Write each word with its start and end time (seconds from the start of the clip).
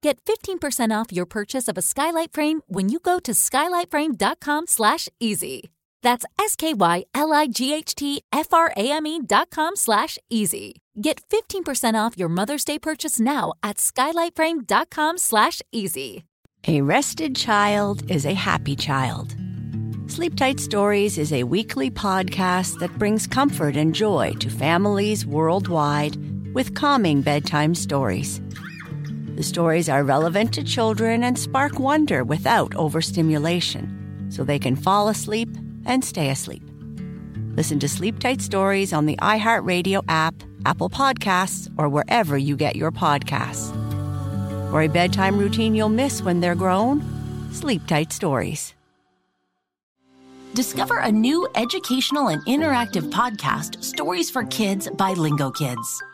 Get 0.00 0.24
15% 0.24 0.92
off 0.92 1.12
your 1.12 1.26
purchase 1.26 1.66
of 1.66 1.76
a 1.76 1.82
skylight 1.82 2.32
frame 2.32 2.60
when 2.68 2.88
you 2.88 3.00
go 3.00 3.18
to 3.18 3.32
skylightframe.com 3.32 4.68
slash 4.68 5.08
easy. 5.18 5.70
That's 6.02 6.24
S-K-Y-L-I-G-H-T-F-R-A-M-E 6.38 9.20
dot 9.26 9.50
com 9.50 9.74
slash 9.74 10.16
easy. 10.30 10.76
Get 11.00 11.20
15% 11.28 11.94
off 11.94 12.16
your 12.16 12.28
Mother's 12.28 12.64
Day 12.64 12.78
purchase 12.78 13.18
now 13.18 13.54
at 13.62 13.78
skylightframe.com 13.78 15.18
slash 15.18 15.60
easy. 15.72 16.24
A 16.68 16.80
rested 16.80 17.34
child 17.34 18.08
is 18.10 18.24
a 18.24 18.34
happy 18.34 18.76
child. 18.76 19.34
Sleep 20.06 20.36
Tight 20.36 20.60
Stories 20.60 21.18
is 21.18 21.32
a 21.32 21.42
weekly 21.42 21.90
podcast 21.90 22.78
that 22.78 22.96
brings 22.98 23.26
comfort 23.26 23.76
and 23.76 23.92
joy 23.94 24.32
to 24.40 24.48
families 24.48 25.26
worldwide 25.26 26.16
with 26.54 26.74
calming 26.74 27.22
bedtime 27.22 27.74
stories. 27.74 28.40
The 29.38 29.44
stories 29.44 29.88
are 29.88 30.02
relevant 30.02 30.52
to 30.54 30.64
children 30.64 31.22
and 31.22 31.38
spark 31.38 31.78
wonder 31.78 32.24
without 32.24 32.74
overstimulation, 32.74 34.26
so 34.30 34.42
they 34.42 34.58
can 34.58 34.74
fall 34.74 35.06
asleep 35.06 35.48
and 35.86 36.04
stay 36.04 36.30
asleep. 36.30 36.64
Listen 37.54 37.78
to 37.78 37.88
Sleep 37.88 38.18
Tight 38.18 38.42
Stories 38.42 38.92
on 38.92 39.06
the 39.06 39.14
iHeartRadio 39.18 40.02
app, 40.08 40.34
Apple 40.66 40.90
Podcasts, 40.90 41.72
or 41.78 41.88
wherever 41.88 42.36
you 42.36 42.56
get 42.56 42.74
your 42.74 42.90
podcasts. 42.90 43.70
For 44.72 44.82
a 44.82 44.88
bedtime 44.88 45.38
routine 45.38 45.72
you'll 45.72 45.88
miss 45.88 46.20
when 46.20 46.40
they're 46.40 46.56
grown, 46.56 47.00
Sleep 47.52 47.86
Tight 47.86 48.12
Stories. 48.12 48.74
Discover 50.54 50.98
a 50.98 51.12
new 51.12 51.48
educational 51.54 52.26
and 52.26 52.44
interactive 52.46 53.12
podcast, 53.12 53.84
Stories 53.84 54.30
for 54.30 54.42
Kids 54.46 54.90
by 54.96 55.12
Lingo 55.12 55.52
Kids. 55.52 56.02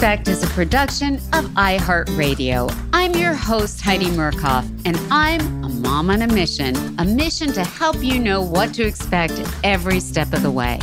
Expect 0.00 0.28
is 0.28 0.42
a 0.42 0.46
production 0.46 1.16
of 1.34 1.44
iHeartRadio. 1.56 2.74
I'm 2.94 3.12
your 3.12 3.34
host, 3.34 3.82
Heidi 3.82 4.06
Murkoff, 4.06 4.66
and 4.86 4.96
I'm 5.10 5.42
a 5.62 5.68
mom 5.68 6.08
on 6.08 6.22
a 6.22 6.26
mission, 6.26 6.74
a 6.98 7.04
mission 7.04 7.52
to 7.52 7.62
help 7.62 8.02
you 8.02 8.18
know 8.18 8.40
what 8.40 8.72
to 8.76 8.82
expect 8.82 9.34
every 9.62 10.00
step 10.00 10.32
of 10.32 10.40
the 10.40 10.50
way. 10.50 10.78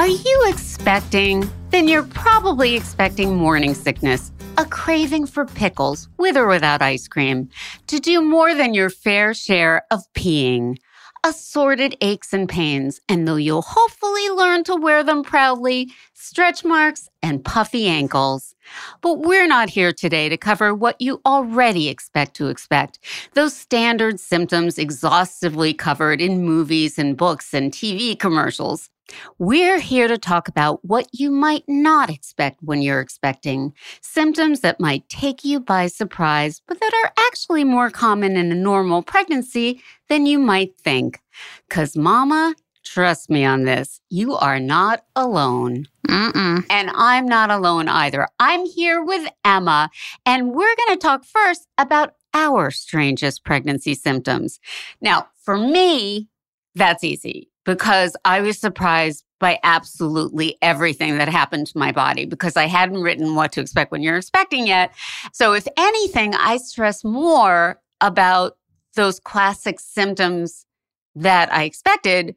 Are 0.00 0.08
you 0.08 0.46
expecting? 0.48 1.48
Then 1.70 1.86
you're 1.86 2.02
probably 2.02 2.74
expecting 2.74 3.36
morning 3.36 3.72
sickness, 3.72 4.32
a 4.58 4.64
craving 4.64 5.26
for 5.26 5.44
pickles, 5.44 6.08
with 6.16 6.36
or 6.36 6.48
without 6.48 6.82
ice 6.82 7.06
cream, 7.06 7.48
to 7.86 8.00
do 8.00 8.20
more 8.20 8.52
than 8.52 8.74
your 8.74 8.90
fair 8.90 9.32
share 9.32 9.84
of 9.92 10.02
peeing 10.14 10.76
assorted 11.24 11.96
aches 12.00 12.32
and 12.32 12.48
pains, 12.48 13.00
and 13.08 13.26
though 13.26 13.36
you'll 13.36 13.62
hopefully 13.62 14.28
learn 14.30 14.64
to 14.64 14.76
wear 14.76 15.02
them 15.02 15.22
proudly, 15.22 15.90
stretch 16.14 16.64
marks 16.64 17.08
and 17.22 17.44
puffy 17.44 17.86
ankles. 17.86 18.54
But 19.00 19.20
we're 19.20 19.46
not 19.46 19.70
here 19.70 19.92
today 19.92 20.28
to 20.28 20.36
cover 20.36 20.74
what 20.74 21.00
you 21.00 21.20
already 21.24 21.88
expect 21.88 22.34
to 22.36 22.48
expect. 22.48 22.98
Those 23.34 23.56
standard 23.56 24.20
symptoms 24.20 24.78
exhaustively 24.78 25.74
covered 25.74 26.20
in 26.20 26.44
movies 26.44 26.98
and 26.98 27.16
books 27.16 27.54
and 27.54 27.72
TV 27.72 28.18
commercials. 28.18 28.90
We're 29.38 29.80
here 29.80 30.08
to 30.08 30.18
talk 30.18 30.48
about 30.48 30.84
what 30.84 31.08
you 31.12 31.30
might 31.30 31.64
not 31.66 32.10
expect 32.10 32.62
when 32.62 32.82
you're 32.82 33.00
expecting, 33.00 33.72
symptoms 34.00 34.60
that 34.60 34.80
might 34.80 35.08
take 35.08 35.44
you 35.44 35.60
by 35.60 35.86
surprise, 35.88 36.62
but 36.66 36.78
that 36.80 36.92
are 37.04 37.12
actually 37.26 37.64
more 37.64 37.90
common 37.90 38.36
in 38.36 38.52
a 38.52 38.54
normal 38.54 39.02
pregnancy 39.02 39.82
than 40.08 40.26
you 40.26 40.38
might 40.38 40.78
think. 40.78 41.20
Because, 41.68 41.96
Mama, 41.96 42.54
trust 42.84 43.30
me 43.30 43.44
on 43.44 43.64
this, 43.64 44.00
you 44.08 44.34
are 44.34 44.60
not 44.60 45.04
alone. 45.14 45.86
Mm-mm. 46.08 46.64
And 46.70 46.90
I'm 46.94 47.26
not 47.26 47.50
alone 47.50 47.88
either. 47.88 48.26
I'm 48.38 48.66
here 48.66 49.02
with 49.04 49.30
Emma, 49.44 49.90
and 50.26 50.52
we're 50.52 50.76
going 50.76 50.98
to 50.98 51.02
talk 51.02 51.24
first 51.24 51.66
about 51.78 52.14
our 52.34 52.70
strangest 52.70 53.44
pregnancy 53.44 53.94
symptoms. 53.94 54.60
Now, 55.00 55.28
for 55.42 55.56
me, 55.56 56.28
that's 56.74 57.04
easy 57.04 57.50
because 57.64 58.16
I 58.24 58.40
was 58.40 58.58
surprised 58.58 59.24
by 59.38 59.58
absolutely 59.62 60.58
everything 60.60 61.18
that 61.18 61.28
happened 61.28 61.66
to 61.68 61.78
my 61.78 61.92
body 61.92 62.26
because 62.26 62.56
I 62.56 62.66
hadn't 62.66 63.02
written 63.02 63.34
what 63.34 63.52
to 63.52 63.60
expect 63.60 63.90
when 63.90 64.02
you're 64.02 64.16
expecting 64.16 64.66
yet. 64.66 64.92
So, 65.32 65.54
if 65.54 65.66
anything, 65.76 66.34
I 66.34 66.58
stress 66.58 67.04
more 67.04 67.80
about 68.00 68.56
those 68.94 69.20
classic 69.20 69.80
symptoms 69.80 70.66
that 71.14 71.52
I 71.52 71.64
expected 71.64 72.36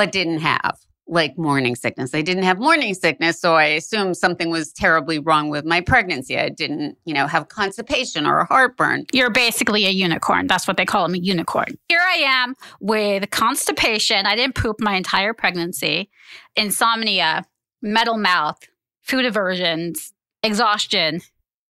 but 0.00 0.12
didn't 0.12 0.38
have 0.38 0.78
like 1.08 1.36
morning 1.36 1.76
sickness. 1.76 2.14
I 2.14 2.22
didn't 2.22 2.44
have 2.44 2.58
morning 2.58 2.94
sickness, 2.94 3.38
so 3.38 3.54
I 3.54 3.64
assumed 3.64 4.16
something 4.16 4.48
was 4.48 4.72
terribly 4.72 5.18
wrong 5.18 5.50
with 5.50 5.66
my 5.66 5.82
pregnancy. 5.82 6.38
I 6.38 6.48
didn't, 6.48 6.96
you 7.04 7.12
know, 7.12 7.26
have 7.26 7.48
constipation 7.48 8.26
or 8.26 8.44
heartburn. 8.44 9.04
You're 9.12 9.28
basically 9.28 9.84
a 9.84 9.90
unicorn. 9.90 10.46
That's 10.46 10.66
what 10.66 10.78
they 10.78 10.86
call 10.86 11.06
them, 11.06 11.16
a 11.16 11.18
unicorn. 11.18 11.76
Here 11.88 12.00
I 12.00 12.14
am 12.14 12.54
with 12.80 13.28
constipation. 13.28 14.24
I 14.24 14.36
didn't 14.36 14.54
poop 14.54 14.76
my 14.80 14.94
entire 14.94 15.34
pregnancy, 15.34 16.08
insomnia, 16.56 17.44
metal 17.82 18.16
mouth, 18.16 18.58
food 19.02 19.26
aversions, 19.26 20.14
exhaustion, 20.42 21.20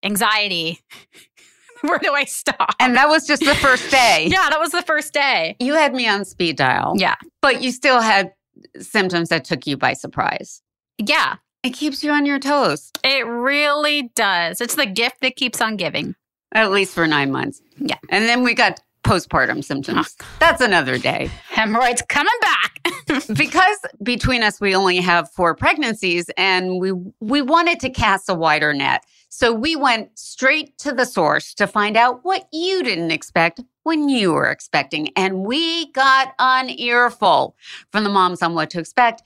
anxiety. 0.05 0.79
Where 1.89 1.99
do 1.99 2.13
I 2.13 2.25
stop? 2.25 2.75
And 2.81 2.97
that 2.97 3.09
was 3.09 3.27
just 3.27 3.45
the 3.45 3.55
first 3.57 3.91
day. 3.91 4.29
yeah, 4.31 4.49
that 4.51 4.61
was 4.61 4.73
the 4.73 4.83
first 4.83 5.13
day. 5.13 5.57
You 5.61 5.75
had 5.75 5.95
me 5.95 6.07
on 6.09 6.25
speed 6.25 6.57
dial. 6.57 6.95
Yeah. 6.97 7.17
But 7.41 7.63
you 7.63 7.73
still 7.73 8.01
had 8.01 8.33
symptoms 8.79 9.29
that 9.31 9.45
took 9.45 9.67
you 9.67 9.77
by 9.77 9.95
surprise. 9.95 10.63
Yeah, 10.99 11.37
It 11.63 11.71
keeps 11.71 12.05
you 12.05 12.11
on 12.13 12.27
your 12.27 12.39
toes, 12.39 12.91
it 13.03 13.27
really 13.27 14.11
does. 14.15 14.61
It's 14.61 14.75
the 14.75 14.87
gift 14.87 15.17
that 15.23 15.37
keeps 15.37 15.61
on 15.61 15.77
giving. 15.77 16.15
at 16.53 16.71
least 16.71 16.95
for 16.95 17.07
nine 17.07 17.31
months. 17.33 17.63
Yeah. 17.79 17.97
And 18.11 18.25
then 18.27 18.43
we 18.43 18.55
got 18.55 18.81
postpartum 19.03 19.65
symptoms. 19.65 20.15
That's 20.41 20.61
another 20.61 20.99
day. 20.99 21.31
Hemorrhoids 21.49 22.03
coming 22.09 22.33
back. 22.43 23.25
because 23.35 23.79
between 24.03 24.43
us 24.43 24.61
we 24.61 24.75
only 24.75 24.99
have 24.99 25.31
four 25.33 25.55
pregnancies 25.55 26.29
and 26.37 26.79
we 26.81 26.93
we 27.21 27.41
wanted 27.41 27.81
to 27.81 27.89
cast 27.91 28.29
a 28.29 28.35
wider 28.35 28.75
net. 28.75 29.05
So 29.33 29.53
we 29.53 29.77
went 29.77 30.19
straight 30.19 30.77
to 30.79 30.93
the 30.93 31.07
source 31.07 31.55
to 31.55 31.67
find 31.69 31.97
out 31.97 32.25
what 32.25 32.49
you 32.53 32.83
didn't 32.83 33.13
expect 33.13 33.61
when 33.85 34.09
you 34.09 34.33
were 34.33 34.51
expecting. 34.51 35.11
And 35.17 35.45
we 35.45 35.91
got 35.93 36.35
an 36.41 36.69
earful 36.69 37.57
from 37.93 38.03
the 38.05 38.11
moms 38.11 38.43
on 38.43 38.55
what 38.55 38.71
to 38.71 38.81
expect, 38.81 39.23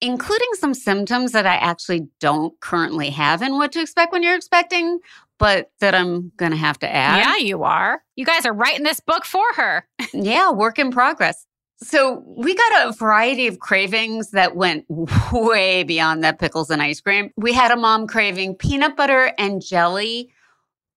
including 0.00 0.48
some 0.58 0.74
symptoms 0.74 1.32
that 1.32 1.46
I 1.46 1.54
actually 1.54 2.08
don't 2.18 2.58
currently 2.58 3.10
have 3.10 3.42
and 3.42 3.54
what 3.54 3.70
to 3.72 3.80
expect 3.80 4.12
when 4.12 4.24
you're 4.24 4.34
expecting, 4.36 4.98
but 5.38 5.70
that 5.78 5.94
I'm 5.94 6.32
going 6.36 6.50
to 6.50 6.58
have 6.58 6.78
to 6.80 6.92
add. 6.92 7.18
yeah, 7.18 7.36
you 7.36 7.62
are. 7.62 8.02
You 8.16 8.24
guys 8.24 8.44
are 8.44 8.52
writing 8.52 8.82
this 8.82 9.00
book 9.00 9.24
for 9.24 9.44
her. 9.54 9.86
Yeah, 10.12 10.50
work 10.50 10.78
in 10.78 10.90
progress. 10.90 11.46
So 11.82 12.22
we 12.26 12.54
got 12.54 12.88
a 12.88 12.92
variety 12.92 13.46
of 13.46 13.58
cravings 13.58 14.30
that 14.30 14.56
went 14.56 14.86
way 15.32 15.82
beyond 15.82 16.24
that 16.24 16.38
pickles 16.38 16.70
and 16.70 16.80
ice 16.80 17.00
cream. 17.00 17.30
We 17.36 17.52
had 17.52 17.70
a 17.70 17.76
mom 17.76 18.06
craving 18.06 18.56
peanut 18.56 18.96
butter 18.96 19.32
and 19.38 19.64
jelly 19.64 20.30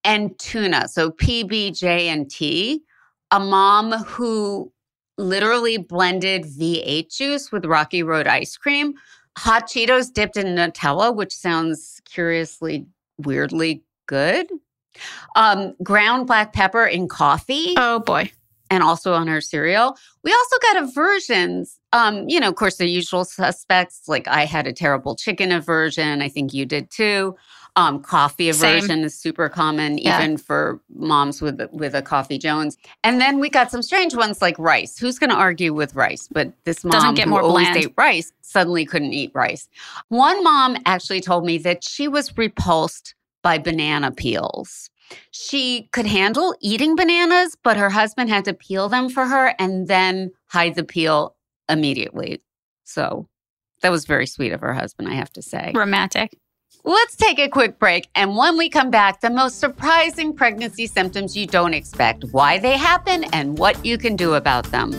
and 0.03 0.37
tuna. 0.39 0.87
So 0.87 1.11
PBJ 1.11 1.83
and 1.83 2.29
T. 2.29 2.83
A 3.31 3.39
mom 3.39 3.91
who 3.91 4.71
literally 5.17 5.77
blended 5.77 6.43
V8 6.43 7.13
juice 7.13 7.51
with 7.51 7.65
Rocky 7.65 8.03
Road 8.03 8.27
ice 8.27 8.55
cream, 8.55 8.93
hot 9.37 9.67
Cheetos 9.67 10.13
dipped 10.13 10.37
in 10.37 10.47
Nutella, 10.47 11.13
which 11.13 11.33
sounds 11.33 12.01
curiously, 12.05 12.85
weirdly 13.17 13.83
good. 14.05 14.47
Um, 15.35 15.75
ground 15.83 16.27
black 16.27 16.53
pepper 16.53 16.85
in 16.85 17.07
coffee 17.07 17.75
Oh 17.77 17.99
boy. 17.99 18.31
And 18.69 18.83
also 18.83 19.13
on 19.13 19.27
her 19.27 19.41
cereal. 19.41 19.97
We 20.23 20.31
also 20.31 20.57
got 20.61 20.83
aversions. 20.83 21.79
Um, 21.93 22.27
you 22.27 22.39
know, 22.39 22.49
of 22.49 22.55
course, 22.55 22.77
the 22.77 22.87
usual 22.87 23.25
suspects. 23.25 24.03
Like 24.07 24.27
I 24.27 24.45
had 24.45 24.67
a 24.67 24.73
terrible 24.73 25.15
chicken 25.15 25.51
aversion. 25.51 26.21
I 26.21 26.29
think 26.29 26.53
you 26.53 26.65
did 26.65 26.89
too. 26.91 27.35
Um, 27.75 28.01
coffee 28.01 28.51
Same. 28.51 28.77
aversion 28.77 29.03
is 29.03 29.15
super 29.15 29.49
common, 29.49 29.99
Yeah. 29.99 30.17
even 30.17 30.37
for 30.37 30.81
moms 30.95 31.41
with 31.43 31.61
with 31.71 31.93
a 31.93 32.01
coffee 32.01 32.39
Jones. 32.39 32.75
And 33.03 33.21
then 33.21 33.39
we 33.39 33.49
got 33.49 33.69
some 33.69 33.83
strange 33.83 34.15
ones 34.15 34.41
like 34.41 34.57
rice. 34.57 34.97
Who's 34.97 35.19
going 35.19 35.29
to 35.29 35.35
argue 35.35 35.73
with 35.75 35.93
rice? 35.93 36.27
But 36.31 36.51
this 36.63 36.83
mom 36.83 36.91
Doesn't 36.91 37.15
get 37.15 37.25
who 37.25 37.29
more 37.31 37.41
always 37.41 37.67
bland. 37.67 37.77
ate 37.85 37.93
rice 37.95 38.33
suddenly 38.41 38.83
couldn't 38.83 39.13
eat 39.13 39.31
rice. 39.35 39.69
One 40.09 40.43
mom 40.43 40.77
actually 40.87 41.21
told 41.21 41.45
me 41.45 41.59
that 41.59 41.83
she 41.83 42.07
was 42.07 42.35
repulsed 42.35 43.13
by 43.43 43.59
banana 43.59 44.11
peels. 44.11 44.89
She 45.31 45.89
could 45.91 46.05
handle 46.05 46.55
eating 46.61 46.95
bananas, 46.95 47.55
but 47.63 47.77
her 47.77 47.89
husband 47.89 48.29
had 48.29 48.45
to 48.45 48.53
peel 48.53 48.89
them 48.89 49.09
for 49.09 49.25
her 49.25 49.53
and 49.59 49.87
then 49.87 50.31
hide 50.47 50.75
the 50.75 50.83
peel 50.83 51.35
immediately. 51.69 52.41
So 52.83 53.27
that 53.81 53.91
was 53.91 54.05
very 54.05 54.25
sweet 54.25 54.53
of 54.53 54.61
her 54.61 54.73
husband, 54.73 55.09
I 55.09 55.13
have 55.13 55.31
to 55.33 55.41
say. 55.41 55.71
Romantic. 55.75 56.37
Let's 56.83 57.15
take 57.15 57.37
a 57.39 57.49
quick 57.49 57.79
break. 57.79 58.07
And 58.15 58.37
when 58.37 58.57
we 58.57 58.69
come 58.69 58.89
back, 58.89 59.19
the 59.21 59.29
most 59.29 59.59
surprising 59.59 60.33
pregnancy 60.33 60.87
symptoms 60.87 61.35
you 61.35 61.45
don't 61.45 61.73
expect, 61.73 62.23
why 62.31 62.59
they 62.59 62.77
happen, 62.77 63.25
and 63.33 63.57
what 63.57 63.85
you 63.85 63.97
can 63.97 64.15
do 64.15 64.35
about 64.35 64.65
them. 64.71 64.91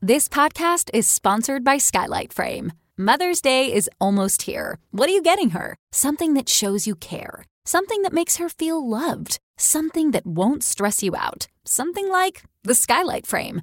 This 0.00 0.28
podcast 0.28 0.90
is 0.94 1.08
sponsored 1.08 1.64
by 1.64 1.78
Skylight 1.78 2.32
Frame. 2.32 2.72
Mother's 3.00 3.40
Day 3.40 3.72
is 3.72 3.88
almost 4.00 4.42
here. 4.42 4.80
What 4.90 5.08
are 5.08 5.12
you 5.12 5.22
getting 5.22 5.50
her? 5.50 5.76
Something 5.92 6.34
that 6.34 6.48
shows 6.48 6.84
you 6.84 6.96
care. 6.96 7.44
Something 7.64 8.02
that 8.02 8.12
makes 8.12 8.38
her 8.38 8.48
feel 8.48 8.84
loved. 8.84 9.38
Something 9.56 10.10
that 10.10 10.26
won't 10.26 10.64
stress 10.64 11.00
you 11.00 11.14
out. 11.14 11.46
Something 11.64 12.08
like 12.08 12.42
the 12.64 12.74
Skylight 12.74 13.24
Frame. 13.24 13.62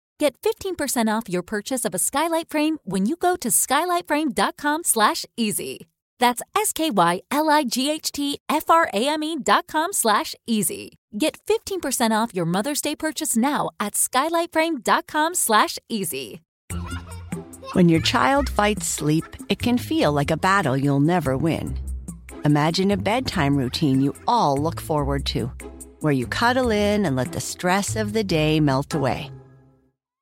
get 0.21 0.39
15% 0.41 1.07
off 1.07 1.27
your 1.27 1.41
purchase 1.41 1.83
of 1.83 1.95
a 1.95 1.99
Skylight 1.99 2.47
Frame 2.47 2.77
when 2.83 3.07
you 3.07 3.15
go 3.15 3.35
to 3.37 3.49
skylightframe.com 3.49 4.83
slash 4.83 5.25
easy. 5.35 5.87
That's 6.19 6.43
S-K-Y-L-I-G-H-T-F-R-A-M-E 6.55 9.37
dot 9.43 9.65
com 9.65 9.93
slash 9.93 10.35
easy. 10.45 10.99
Get 11.17 11.39
15% 11.47 12.11
off 12.11 12.35
your 12.35 12.45
Mother's 12.45 12.81
Day 12.81 12.95
purchase 12.95 13.35
now 13.35 13.71
at 13.79 13.95
skylightframe.com 13.95 15.33
slash 15.33 15.79
easy. 15.89 16.41
When 17.73 17.89
your 17.89 18.01
child 18.01 18.47
fights 18.47 18.85
sleep, 18.85 19.25
it 19.49 19.57
can 19.57 19.79
feel 19.79 20.11
like 20.11 20.29
a 20.29 20.37
battle 20.37 20.77
you'll 20.77 20.99
never 20.99 21.35
win. 21.35 21.79
Imagine 22.45 22.91
a 22.91 22.97
bedtime 22.97 23.55
routine 23.55 24.01
you 24.01 24.13
all 24.27 24.55
look 24.55 24.79
forward 24.79 25.25
to, 25.27 25.51
where 26.01 26.13
you 26.13 26.27
cuddle 26.27 26.69
in 26.69 27.05
and 27.05 27.15
let 27.15 27.31
the 27.31 27.41
stress 27.41 27.95
of 27.95 28.13
the 28.13 28.23
day 28.23 28.59
melt 28.59 28.93
away. 28.93 29.31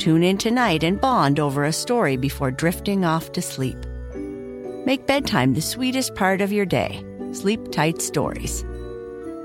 Tune 0.00 0.22
in 0.22 0.38
tonight 0.38 0.82
and 0.82 0.98
bond 0.98 1.38
over 1.38 1.64
a 1.64 1.72
story 1.74 2.16
before 2.16 2.50
drifting 2.50 3.04
off 3.04 3.32
to 3.32 3.42
sleep. 3.42 3.76
Make 4.86 5.06
bedtime 5.06 5.52
the 5.52 5.60
sweetest 5.60 6.14
part 6.14 6.40
of 6.40 6.50
your 6.50 6.64
day. 6.64 7.04
Sleep 7.32 7.70
Tight 7.70 8.00
Stories. 8.00 8.64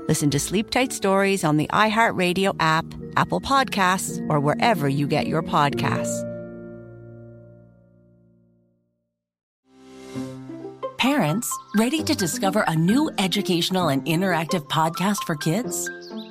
Listen 0.08 0.30
to 0.30 0.40
Sleep 0.40 0.70
Tight 0.70 0.94
Stories 0.94 1.44
on 1.44 1.58
the 1.58 1.66
iHeartRadio 1.74 2.56
app, 2.58 2.86
Apple 3.16 3.42
Podcasts, 3.42 4.18
or 4.30 4.40
wherever 4.40 4.88
you 4.88 5.06
get 5.06 5.26
your 5.26 5.42
podcasts. 5.42 6.22
Parents, 10.96 11.52
ready 11.76 12.02
to 12.02 12.14
discover 12.14 12.64
a 12.66 12.74
new 12.74 13.10
educational 13.18 13.88
and 13.88 14.02
interactive 14.06 14.66
podcast 14.68 15.22
for 15.24 15.36
kids? 15.36 15.90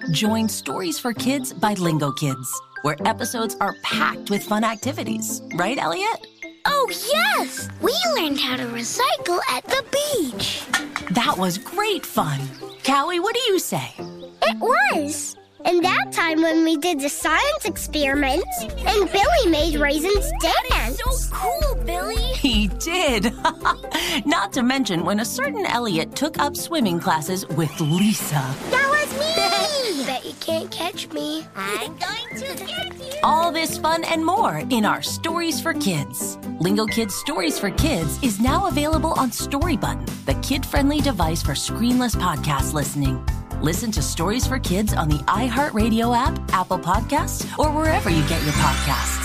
Join 0.10 0.50
Stories 0.50 0.98
for 0.98 1.14
Kids 1.14 1.54
by 1.54 1.76
Lingo 1.76 2.12
Kids, 2.12 2.62
where 2.86 2.96
episodes 3.06 3.58
are 3.62 3.74
packed 3.82 4.30
with 4.30 4.44
fun 4.44 4.64
activities. 4.64 5.42
Right, 5.56 5.76
Elliot? 5.80 6.28
Oh, 6.66 6.88
yes! 6.92 7.68
We 7.82 7.92
learned 8.16 8.40
how 8.40 8.58
to 8.58 8.66
recycle 8.66 9.40
at 9.50 9.64
the 9.64 9.84
beach. 9.92 10.64
That 11.10 11.36
was 11.36 11.58
great 11.58 12.06
fun. 12.06 12.40
Callie, 12.86 13.20
what 13.20 13.34
do 13.34 13.42
you 13.48 13.58
say? 13.58 13.92
It 13.98 14.60
was. 14.60 15.36
And 15.66 15.84
that 15.84 16.12
time 16.12 16.44
when 16.44 16.64
we 16.64 16.78
did 16.78 17.00
the 17.00 17.10
science 17.10 17.66
experiments, 17.66 18.62
and 18.62 19.12
Billy 19.12 19.50
made 19.50 19.80
raisins 19.80 20.32
dance. 20.40 21.00
so 21.00 21.36
cool, 21.36 21.84
Billy. 21.86 22.16
He 22.46 22.68
did. 22.68 23.34
Not 24.28 24.54
to 24.54 24.62
mention 24.62 25.04
when 25.04 25.22
a 25.22 25.26
certain 25.26 25.66
Elliot 25.66 26.16
took 26.16 26.38
up 26.38 26.56
swimming 26.56 27.00
classes 27.00 27.48
with 27.48 27.82
Lisa. 27.82 28.46
That 28.70 28.88
was 28.92 29.20
me. 29.20 29.46
Bet 30.06 30.26
you 30.26 30.34
can't 30.40 30.70
catch 30.72 31.10
me. 31.12 31.46
I'm 31.56 31.96
going 31.98 32.30
to 32.42 32.66
get 32.66 32.98
you. 32.98 33.20
All 33.24 33.52
this 33.52 33.78
fun 33.78 34.04
and 34.04 34.26
more 34.26 34.64
in 34.70 34.84
our 34.84 35.02
Stories 35.02 35.62
for 35.62 35.74
Kids. 35.74 36.38
Lingo 36.60 36.86
Kids 36.86 37.16
Stories 37.16 37.58
for 37.58 37.70
Kids 37.72 38.22
is 38.22 38.40
now 38.40 38.68
available 38.68 39.14
on 39.14 39.30
StoryButton, 39.30 40.26
the 40.26 40.34
kid 40.36 40.66
friendly 40.66 41.00
device 41.00 41.42
for 41.42 41.54
screenless 41.54 42.16
podcast 42.16 42.74
listening. 42.74 43.26
Listen 43.62 43.92
to 43.92 44.02
Stories 44.02 44.46
for 44.46 44.60
Kids 44.60 44.94
on 44.94 45.08
the 45.08 45.20
iHeartRadio 45.20 46.16
app, 46.16 46.40
Apple 46.54 46.80
Podcasts, 46.80 47.48
or 47.58 47.72
wherever 47.72 48.10
you 48.10 48.22
get 48.28 48.44
your 48.44 48.54
podcasts. 48.54 49.25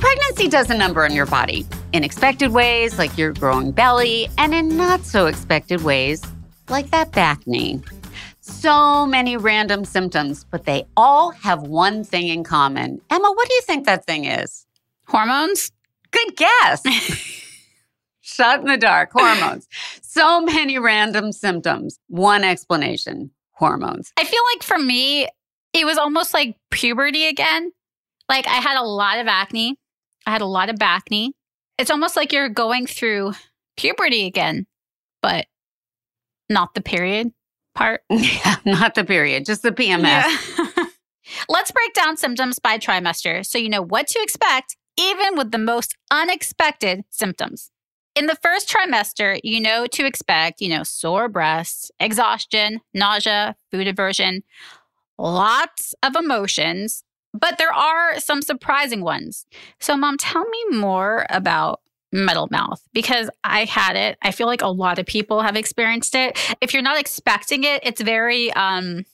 Pregnancy 0.00 0.48
does 0.48 0.70
a 0.70 0.76
number 0.76 1.04
on 1.04 1.12
your 1.12 1.26
body 1.26 1.66
in 1.92 2.04
expected 2.04 2.52
ways, 2.52 2.98
like 2.98 3.18
your 3.18 3.32
growing 3.32 3.72
belly, 3.72 4.28
and 4.38 4.54
in 4.54 4.76
not 4.76 5.04
so 5.04 5.26
expected 5.26 5.82
ways, 5.82 6.22
like 6.68 6.90
that 6.90 7.10
bacne. 7.10 7.82
So 8.40 9.04
many 9.06 9.36
random 9.36 9.84
symptoms, 9.84 10.44
but 10.44 10.64
they 10.64 10.84
all 10.96 11.30
have 11.32 11.62
one 11.62 12.04
thing 12.04 12.28
in 12.28 12.44
common. 12.44 13.00
Emma, 13.10 13.32
what 13.32 13.48
do 13.48 13.54
you 13.54 13.60
think 13.62 13.86
that 13.86 14.06
thing 14.06 14.24
is? 14.24 14.66
Hormones? 15.06 15.72
Good 16.12 16.36
guess. 16.36 16.82
Shot 18.20 18.60
in 18.60 18.66
the 18.66 18.76
dark, 18.76 19.10
hormones. 19.12 19.66
so 20.00 20.40
many 20.40 20.78
random 20.78 21.32
symptoms. 21.32 21.98
One 22.06 22.44
explanation 22.44 23.30
hormones. 23.52 24.12
I 24.16 24.24
feel 24.24 24.42
like 24.54 24.62
for 24.62 24.78
me, 24.78 25.28
it 25.72 25.84
was 25.84 25.98
almost 25.98 26.32
like 26.32 26.56
puberty 26.70 27.26
again. 27.26 27.72
Like 28.28 28.46
I 28.46 28.56
had 28.60 28.78
a 28.78 28.84
lot 28.84 29.18
of 29.18 29.26
acne, 29.26 29.76
I 30.28 30.30
had 30.30 30.42
a 30.42 30.46
lot 30.46 30.68
of 30.68 30.76
bacne. 30.76 31.30
It's 31.78 31.90
almost 31.90 32.14
like 32.14 32.34
you're 32.34 32.50
going 32.50 32.86
through 32.86 33.32
puberty 33.78 34.26
again, 34.26 34.66
but 35.22 35.46
not 36.50 36.74
the 36.74 36.82
period 36.82 37.32
part. 37.74 38.02
Yeah, 38.10 38.56
not 38.66 38.94
the 38.94 39.04
period, 39.04 39.46
just 39.46 39.62
the 39.62 39.72
PMS. 39.72 40.02
Yeah. 40.02 40.84
Let's 41.48 41.70
break 41.70 41.94
down 41.94 42.18
symptoms 42.18 42.58
by 42.58 42.76
trimester 42.76 43.44
so 43.44 43.56
you 43.56 43.70
know 43.70 43.80
what 43.80 44.06
to 44.08 44.20
expect, 44.20 44.76
even 44.98 45.34
with 45.34 45.50
the 45.50 45.56
most 45.56 45.96
unexpected 46.10 47.04
symptoms. 47.08 47.70
In 48.14 48.26
the 48.26 48.36
first 48.42 48.68
trimester, 48.68 49.40
you 49.42 49.60
know 49.60 49.86
to 49.86 50.04
expect, 50.04 50.60
you 50.60 50.68
know, 50.68 50.82
sore 50.82 51.30
breasts, 51.30 51.90
exhaustion, 51.98 52.82
nausea, 52.92 53.56
food 53.70 53.88
aversion, 53.88 54.42
lots 55.16 55.94
of 56.02 56.16
emotions, 56.16 57.02
but 57.34 57.58
there 57.58 57.72
are 57.72 58.18
some 58.20 58.42
surprising 58.42 59.02
ones. 59.02 59.46
So, 59.80 59.96
mom, 59.96 60.16
tell 60.18 60.44
me 60.44 60.78
more 60.78 61.26
about 61.30 61.80
metal 62.12 62.48
mouth 62.50 62.82
because 62.92 63.28
I 63.44 63.64
had 63.64 63.96
it. 63.96 64.18
I 64.22 64.30
feel 64.30 64.46
like 64.46 64.62
a 64.62 64.68
lot 64.68 64.98
of 64.98 65.06
people 65.06 65.42
have 65.42 65.56
experienced 65.56 66.14
it. 66.14 66.38
If 66.60 66.72
you're 66.72 66.82
not 66.82 66.98
expecting 66.98 67.64
it, 67.64 67.80
it's 67.84 68.00
very 68.00 68.52
um 68.54 69.04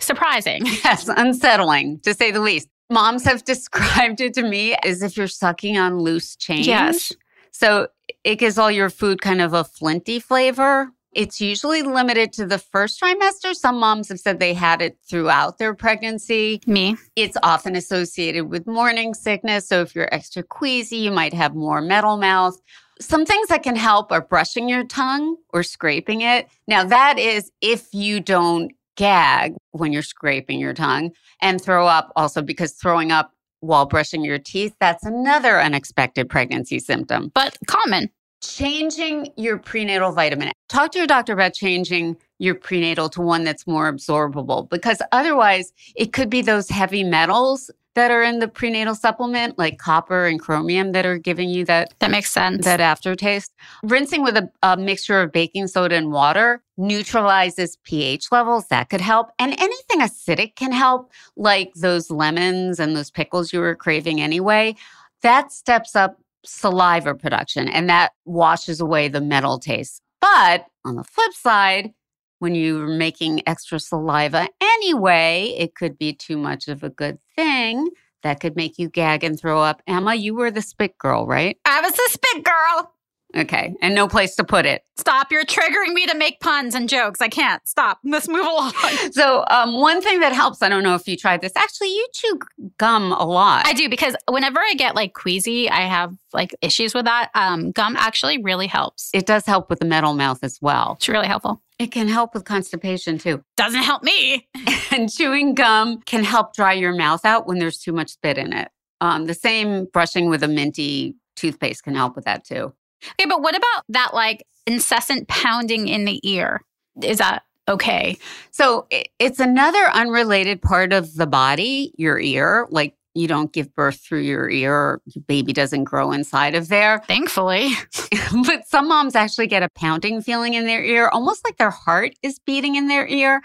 surprising. 0.00 0.62
Yes, 0.84 1.08
unsettling 1.08 2.00
to 2.00 2.14
say 2.14 2.30
the 2.30 2.40
least. 2.40 2.68
Moms 2.90 3.24
have 3.24 3.44
described 3.44 4.20
it 4.20 4.34
to 4.34 4.42
me 4.42 4.74
as 4.82 5.02
if 5.02 5.16
you're 5.16 5.26
sucking 5.26 5.76
on 5.76 5.98
loose 5.98 6.36
change. 6.36 6.66
Yes. 6.66 7.12
So 7.50 7.88
it 8.24 8.36
gives 8.36 8.56
all 8.56 8.70
your 8.70 8.88
food 8.88 9.20
kind 9.20 9.42
of 9.42 9.52
a 9.52 9.64
flinty 9.64 10.20
flavor. 10.20 10.90
It's 11.18 11.40
usually 11.40 11.82
limited 11.82 12.32
to 12.34 12.46
the 12.46 12.58
first 12.58 13.00
trimester. 13.00 13.52
Some 13.52 13.80
moms 13.80 14.08
have 14.08 14.20
said 14.20 14.38
they 14.38 14.54
had 14.54 14.80
it 14.80 14.98
throughout 15.10 15.58
their 15.58 15.74
pregnancy. 15.74 16.60
Me. 16.64 16.96
It's 17.16 17.36
often 17.42 17.74
associated 17.74 18.44
with 18.44 18.68
morning 18.68 19.14
sickness. 19.14 19.66
So 19.66 19.80
if 19.80 19.96
you're 19.96 20.08
extra 20.14 20.44
queasy, 20.44 20.98
you 20.98 21.10
might 21.10 21.34
have 21.34 21.56
more 21.56 21.80
metal 21.80 22.18
mouth. 22.18 22.56
Some 23.00 23.26
things 23.26 23.48
that 23.48 23.64
can 23.64 23.74
help 23.74 24.12
are 24.12 24.20
brushing 24.20 24.68
your 24.68 24.84
tongue 24.84 25.34
or 25.52 25.64
scraping 25.64 26.20
it. 26.20 26.46
Now, 26.68 26.84
that 26.84 27.18
is 27.18 27.50
if 27.60 27.88
you 27.92 28.20
don't 28.20 28.70
gag 28.96 29.56
when 29.72 29.92
you're 29.92 30.02
scraping 30.02 30.60
your 30.60 30.72
tongue 30.72 31.10
and 31.42 31.60
throw 31.60 31.88
up 31.88 32.12
also 32.14 32.42
because 32.42 32.74
throwing 32.74 33.10
up 33.10 33.32
while 33.58 33.86
brushing 33.86 34.22
your 34.22 34.38
teeth, 34.38 34.76
that's 34.78 35.04
another 35.04 35.60
unexpected 35.60 36.30
pregnancy 36.30 36.78
symptom. 36.78 37.32
But 37.34 37.56
common. 37.66 38.10
Changing 38.42 39.32
your 39.36 39.58
prenatal 39.58 40.12
vitamin. 40.12 40.52
Talk 40.68 40.92
to 40.92 40.98
your 40.98 41.06
doctor 41.06 41.32
about 41.32 41.54
changing 41.54 42.16
your 42.38 42.54
prenatal 42.54 43.08
to 43.10 43.20
one 43.20 43.42
that's 43.42 43.66
more 43.66 43.92
absorbable 43.92 44.68
because 44.68 45.02
otherwise 45.10 45.72
it 45.96 46.12
could 46.12 46.30
be 46.30 46.40
those 46.40 46.68
heavy 46.68 47.02
metals 47.02 47.68
that 47.96 48.12
are 48.12 48.22
in 48.22 48.38
the 48.38 48.46
prenatal 48.46 48.94
supplement 48.94 49.58
like 49.58 49.78
copper 49.78 50.26
and 50.26 50.38
chromium 50.38 50.92
that 50.92 51.04
are 51.04 51.18
giving 51.18 51.48
you 51.48 51.64
that 51.64 51.92
That 51.98 52.12
makes 52.12 52.30
sense. 52.30 52.64
that 52.64 52.78
aftertaste. 52.80 53.52
Rinsing 53.82 54.22
with 54.22 54.36
a, 54.36 54.48
a 54.62 54.76
mixture 54.76 55.20
of 55.20 55.32
baking 55.32 55.66
soda 55.66 55.96
and 55.96 56.12
water 56.12 56.62
neutralizes 56.76 57.76
pH 57.82 58.30
levels. 58.30 58.68
That 58.68 58.88
could 58.88 59.00
help. 59.00 59.30
And 59.40 59.52
anything 59.58 59.98
acidic 60.00 60.54
can 60.54 60.70
help, 60.70 61.10
like 61.36 61.72
those 61.74 62.08
lemons 62.08 62.78
and 62.78 62.94
those 62.96 63.10
pickles 63.10 63.52
you 63.52 63.58
were 63.58 63.74
craving 63.74 64.20
anyway. 64.20 64.76
That 65.22 65.50
steps 65.50 65.96
up 65.96 66.20
saliva 66.48 67.14
production 67.14 67.68
and 67.68 67.88
that 67.88 68.12
washes 68.24 68.80
away 68.80 69.08
the 69.08 69.20
metal 69.20 69.58
taste. 69.58 70.02
But 70.20 70.66
on 70.84 70.96
the 70.96 71.04
flip 71.04 71.32
side, 71.32 71.92
when 72.38 72.54
you're 72.54 72.86
making 72.86 73.42
extra 73.46 73.80
saliva 73.80 74.48
anyway, 74.60 75.54
it 75.58 75.74
could 75.74 75.98
be 75.98 76.12
too 76.12 76.36
much 76.36 76.68
of 76.68 76.82
a 76.82 76.90
good 76.90 77.18
thing. 77.36 77.90
That 78.24 78.40
could 78.40 78.56
make 78.56 78.78
you 78.78 78.88
gag 78.88 79.22
and 79.22 79.38
throw 79.38 79.62
up. 79.62 79.80
Emma, 79.86 80.14
you 80.14 80.34
were 80.34 80.50
the 80.50 80.62
spit 80.62 80.98
girl, 80.98 81.26
right? 81.26 81.56
I 81.64 81.80
was 81.80 81.92
the 81.92 82.08
spit 82.10 82.44
girl. 82.44 82.92
Okay. 83.38 83.74
And 83.80 83.94
no 83.94 84.08
place 84.08 84.34
to 84.36 84.44
put 84.44 84.66
it. 84.66 84.82
Stop. 84.96 85.30
You're 85.30 85.44
triggering 85.44 85.94
me 85.94 86.06
to 86.06 86.16
make 86.16 86.40
puns 86.40 86.74
and 86.74 86.88
jokes. 86.88 87.20
I 87.20 87.28
can't. 87.28 87.66
Stop. 87.68 88.00
Let's 88.04 88.28
move 88.28 88.44
along. 88.46 88.72
So, 89.12 89.44
um, 89.50 89.80
one 89.80 90.02
thing 90.02 90.20
that 90.20 90.32
helps, 90.32 90.60
I 90.60 90.68
don't 90.68 90.82
know 90.82 90.94
if 90.94 91.06
you 91.06 91.16
tried 91.16 91.40
this, 91.40 91.52
actually, 91.56 91.88
you 91.88 92.06
chew 92.12 92.38
gum 92.78 93.12
a 93.12 93.24
lot. 93.24 93.66
I 93.66 93.72
do 93.72 93.88
because 93.88 94.16
whenever 94.28 94.58
I 94.60 94.74
get 94.74 94.94
like 94.94 95.14
queasy, 95.14 95.70
I 95.70 95.82
have 95.82 96.14
like 96.32 96.54
issues 96.60 96.94
with 96.94 97.04
that. 97.04 97.30
Um, 97.34 97.70
gum 97.70 97.96
actually 97.96 98.42
really 98.42 98.66
helps. 98.66 99.10
it 99.14 99.26
does 99.26 99.46
help 99.46 99.70
with 99.70 99.78
the 99.78 99.84
metal 99.86 100.14
mouth 100.14 100.42
as 100.42 100.58
well. 100.60 100.94
It's 100.98 101.08
really 101.08 101.26
helpful. 101.26 101.62
It 101.78 101.92
can 101.92 102.08
help 102.08 102.34
with 102.34 102.44
constipation 102.44 103.18
too. 103.18 103.42
Doesn't 103.56 103.82
help 103.82 104.02
me. 104.02 104.48
and 104.90 105.10
chewing 105.10 105.54
gum 105.54 106.00
can 106.02 106.24
help 106.24 106.54
dry 106.54 106.72
your 106.72 106.94
mouth 106.94 107.24
out 107.24 107.46
when 107.46 107.58
there's 107.58 107.78
too 107.78 107.92
much 107.92 108.10
spit 108.10 108.36
in 108.36 108.52
it. 108.52 108.68
Um, 109.00 109.26
the 109.26 109.34
same 109.34 109.86
brushing 109.86 110.28
with 110.28 110.42
a 110.42 110.48
minty 110.48 111.14
toothpaste 111.36 111.84
can 111.84 111.94
help 111.94 112.16
with 112.16 112.24
that 112.24 112.44
too. 112.44 112.72
Okay, 113.02 113.28
but 113.28 113.42
what 113.42 113.56
about 113.56 113.84
that 113.90 114.14
like 114.14 114.44
incessant 114.66 115.28
pounding 115.28 115.88
in 115.88 116.04
the 116.04 116.20
ear? 116.28 116.62
Is 117.02 117.18
that 117.18 117.44
okay? 117.68 118.16
So 118.50 118.86
it's 119.18 119.40
another 119.40 119.90
unrelated 119.92 120.62
part 120.62 120.92
of 120.92 121.14
the 121.14 121.26
body, 121.26 121.92
your 121.96 122.18
ear. 122.18 122.66
Like 122.70 122.94
you 123.18 123.28
don't 123.28 123.52
give 123.52 123.74
birth 123.74 124.00
through 124.00 124.20
your 124.20 124.48
ear, 124.48 124.74
or 124.74 125.02
your 125.06 125.22
baby 125.26 125.52
doesn't 125.52 125.84
grow 125.84 126.12
inside 126.12 126.54
of 126.54 126.68
there. 126.68 127.00
Thankfully. 127.06 127.70
but 128.46 128.66
some 128.66 128.88
moms 128.88 129.14
actually 129.14 129.46
get 129.46 129.62
a 129.62 129.68
pounding 129.70 130.20
feeling 130.22 130.54
in 130.54 130.66
their 130.66 130.84
ear, 130.84 131.08
almost 131.08 131.44
like 131.44 131.56
their 131.56 131.70
heart 131.70 132.14
is 132.22 132.38
beating 132.38 132.76
in 132.76 132.88
their 132.88 133.06
ear, 133.06 133.42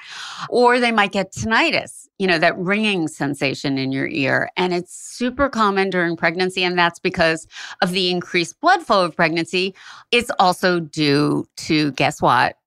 or 0.49 0.79
they 0.79 0.91
might 0.91 1.11
get 1.11 1.31
tinnitus, 1.31 2.07
you 2.19 2.27
know, 2.27 2.37
that 2.39 2.57
ringing 2.57 3.07
sensation 3.07 3.77
in 3.77 3.91
your 3.91 4.07
ear. 4.07 4.49
And 4.57 4.73
it's 4.73 4.93
super 4.93 5.49
common 5.49 5.89
during 5.89 6.15
pregnancy. 6.15 6.63
And 6.63 6.77
that's 6.77 6.99
because 6.99 7.47
of 7.81 7.91
the 7.91 8.11
increased 8.11 8.59
blood 8.61 8.83
flow 8.83 9.05
of 9.05 9.15
pregnancy. 9.15 9.75
It's 10.11 10.31
also 10.39 10.79
due 10.79 11.45
to, 11.57 11.91
guess 11.93 12.21
what? 12.21 12.57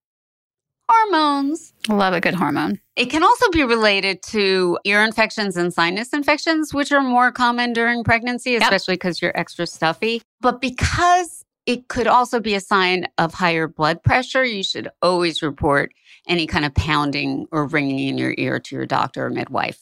Hormones. 0.88 1.73
Love 1.88 2.14
a 2.14 2.21
good 2.21 2.35
hormone. 2.35 2.81
It 2.95 3.07
can 3.07 3.23
also 3.23 3.50
be 3.50 3.64
related 3.64 4.23
to 4.25 4.78
ear 4.85 5.02
infections 5.02 5.57
and 5.57 5.73
sinus 5.73 6.12
infections, 6.12 6.73
which 6.73 6.93
are 6.93 7.02
more 7.02 7.33
common 7.33 7.73
during 7.73 8.05
pregnancy, 8.05 8.57
especially 8.57 8.95
because 8.95 9.21
you're 9.21 9.37
extra 9.37 9.66
stuffy. 9.66 10.23
But 10.40 10.61
because 10.61 11.45
it 11.66 11.88
could 11.88 12.07
also 12.07 12.40
be 12.40 12.55
a 12.55 12.61
sign 12.61 13.09
of 13.19 13.35
higher 13.35 13.66
blood 13.66 14.02
pressure, 14.02 14.45
you 14.45 14.62
should 14.62 14.88
always 15.02 15.43
report 15.43 15.93
any 16.28 16.47
kind 16.47 16.64
of 16.64 16.75
pounding 16.75 17.47
or 17.50 17.66
ringing 17.66 18.09
in 18.09 18.19
your 18.19 18.35
ear 18.38 18.61
to 18.61 18.76
your 18.76 18.87
doctor 18.87 19.26
or 19.26 19.31
midwife. 19.31 19.81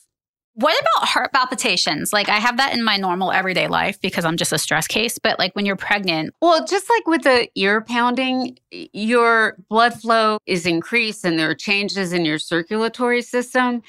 What 0.54 0.80
about 0.80 1.08
heart 1.08 1.32
palpitations? 1.32 2.12
Like 2.12 2.28
I 2.28 2.38
have 2.38 2.58
that 2.58 2.74
in 2.74 2.84
my 2.84 2.96
normal 2.96 3.32
everyday 3.32 3.66
life 3.66 4.00
because 4.00 4.24
I'm 4.24 4.36
just 4.36 4.52
a 4.52 4.58
stress 4.58 4.86
case. 4.86 5.18
But 5.18 5.38
like 5.38 5.54
when 5.54 5.66
you're 5.66 5.74
pregnant, 5.76 6.32
Well, 6.40 6.64
just 6.64 6.88
like 6.88 7.06
with 7.08 7.22
the 7.22 7.48
ear 7.56 7.80
pounding, 7.80 8.56
your 8.70 9.56
blood 9.68 9.94
flow 9.94 10.38
is 10.46 10.64
increased 10.64 11.24
and 11.24 11.38
there 11.38 11.50
are 11.50 11.54
changes 11.54 12.12
in 12.12 12.24
your 12.24 12.38
circulatory 12.38 13.20
system. 13.22 13.82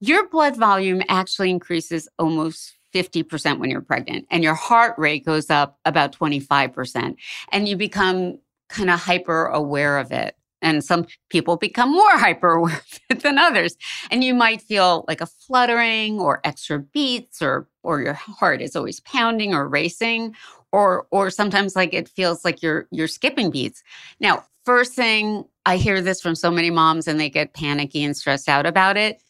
Your 0.00 0.28
blood 0.28 0.56
volume 0.56 1.02
actually 1.08 1.50
increases 1.50 2.08
almost 2.18 2.74
50% 2.92 3.58
when 3.58 3.70
you're 3.70 3.80
pregnant, 3.80 4.26
and 4.30 4.42
your 4.42 4.54
heart 4.54 4.94
rate 4.98 5.24
goes 5.24 5.48
up 5.48 5.78
about 5.86 6.12
25%. 6.12 7.14
And 7.50 7.66
you 7.66 7.76
become 7.76 8.38
kind 8.68 8.90
of 8.90 9.00
hyper 9.00 9.46
aware 9.46 9.98
of 9.98 10.12
it 10.12 10.36
And 10.62 10.82
some 10.82 11.06
people 11.28 11.56
become 11.56 11.92
more 11.92 12.10
hyper 12.16 12.52
aware 12.52 12.80
than 13.22 13.38
others. 13.38 13.76
And 14.10 14.24
you 14.24 14.32
might 14.32 14.62
feel 14.62 15.04
like 15.08 15.20
a 15.20 15.26
fluttering 15.26 16.20
or 16.20 16.40
extra 16.44 16.78
beats 16.78 17.42
or 17.42 17.68
or 17.82 18.00
your 18.00 18.14
heart 18.14 18.62
is 18.62 18.76
always 18.76 19.00
pounding 19.00 19.52
or 19.52 19.68
racing 19.68 20.34
or 20.70 21.06
or 21.10 21.30
sometimes 21.30 21.76
like 21.76 21.92
it 21.92 22.08
feels 22.08 22.44
like 22.44 22.62
you're 22.62 22.86
you're 22.90 23.08
skipping 23.08 23.50
beats. 23.50 23.82
Now, 24.20 24.44
first 24.64 24.94
thing 24.94 25.44
I 25.66 25.76
hear 25.76 26.00
this 26.00 26.20
from 26.20 26.34
so 26.34 26.50
many 26.50 26.70
moms 26.70 27.06
and 27.06 27.20
they 27.20 27.28
get 27.28 27.54
panicky 27.54 28.02
and 28.02 28.16
stressed 28.16 28.48
out 28.48 28.66
about 28.66 28.96
it. 28.96 29.20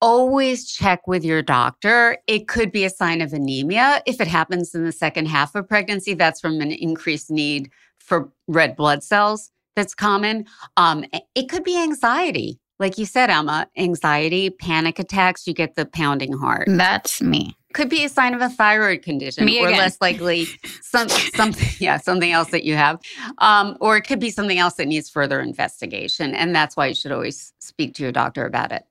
Always 0.00 0.70
check 0.70 1.08
with 1.08 1.24
your 1.24 1.42
doctor. 1.42 2.18
It 2.28 2.46
could 2.46 2.70
be 2.70 2.84
a 2.84 2.90
sign 2.90 3.20
of 3.20 3.32
anemia. 3.32 4.00
If 4.06 4.20
it 4.20 4.28
happens 4.28 4.74
in 4.74 4.84
the 4.84 4.92
second 4.92 5.26
half 5.26 5.54
of 5.56 5.68
pregnancy, 5.68 6.14
that's 6.14 6.40
from 6.40 6.60
an 6.60 6.70
increased 6.70 7.30
need 7.30 7.70
for 7.98 8.30
red 8.46 8.76
blood 8.76 9.02
cells 9.02 9.50
that's 9.78 9.94
common. 9.94 10.46
Um, 10.76 11.04
it 11.34 11.48
could 11.48 11.64
be 11.64 11.80
anxiety. 11.80 12.58
Like 12.80 12.98
you 12.98 13.06
said, 13.06 13.30
Emma, 13.30 13.68
anxiety, 13.76 14.50
panic 14.50 14.98
attacks, 14.98 15.46
you 15.46 15.54
get 15.54 15.74
the 15.74 15.86
pounding 15.86 16.32
heart. 16.32 16.68
That's 16.68 17.22
me. 17.22 17.56
Could 17.74 17.88
be 17.88 18.04
a 18.04 18.08
sign 18.08 18.34
of 18.34 18.40
a 18.40 18.48
thyroid 18.48 19.02
condition, 19.02 19.44
Me 19.44 19.60
or 19.60 19.68
again. 19.68 19.78
less 19.78 20.00
likely 20.00 20.46
some 20.82 21.08
something, 21.08 21.68
yeah, 21.78 21.96
something 21.98 22.30
else 22.32 22.50
that 22.50 22.64
you 22.64 22.74
have, 22.74 22.98
um, 23.38 23.76
or 23.80 23.96
it 23.96 24.02
could 24.02 24.20
be 24.20 24.30
something 24.30 24.58
else 24.58 24.74
that 24.74 24.86
needs 24.86 25.10
further 25.10 25.40
investigation, 25.40 26.34
and 26.34 26.54
that's 26.54 26.76
why 26.76 26.86
you 26.86 26.94
should 26.94 27.12
always 27.12 27.52
speak 27.58 27.94
to 27.94 28.02
your 28.02 28.12
doctor 28.12 28.46
about 28.46 28.72
it. 28.72 28.84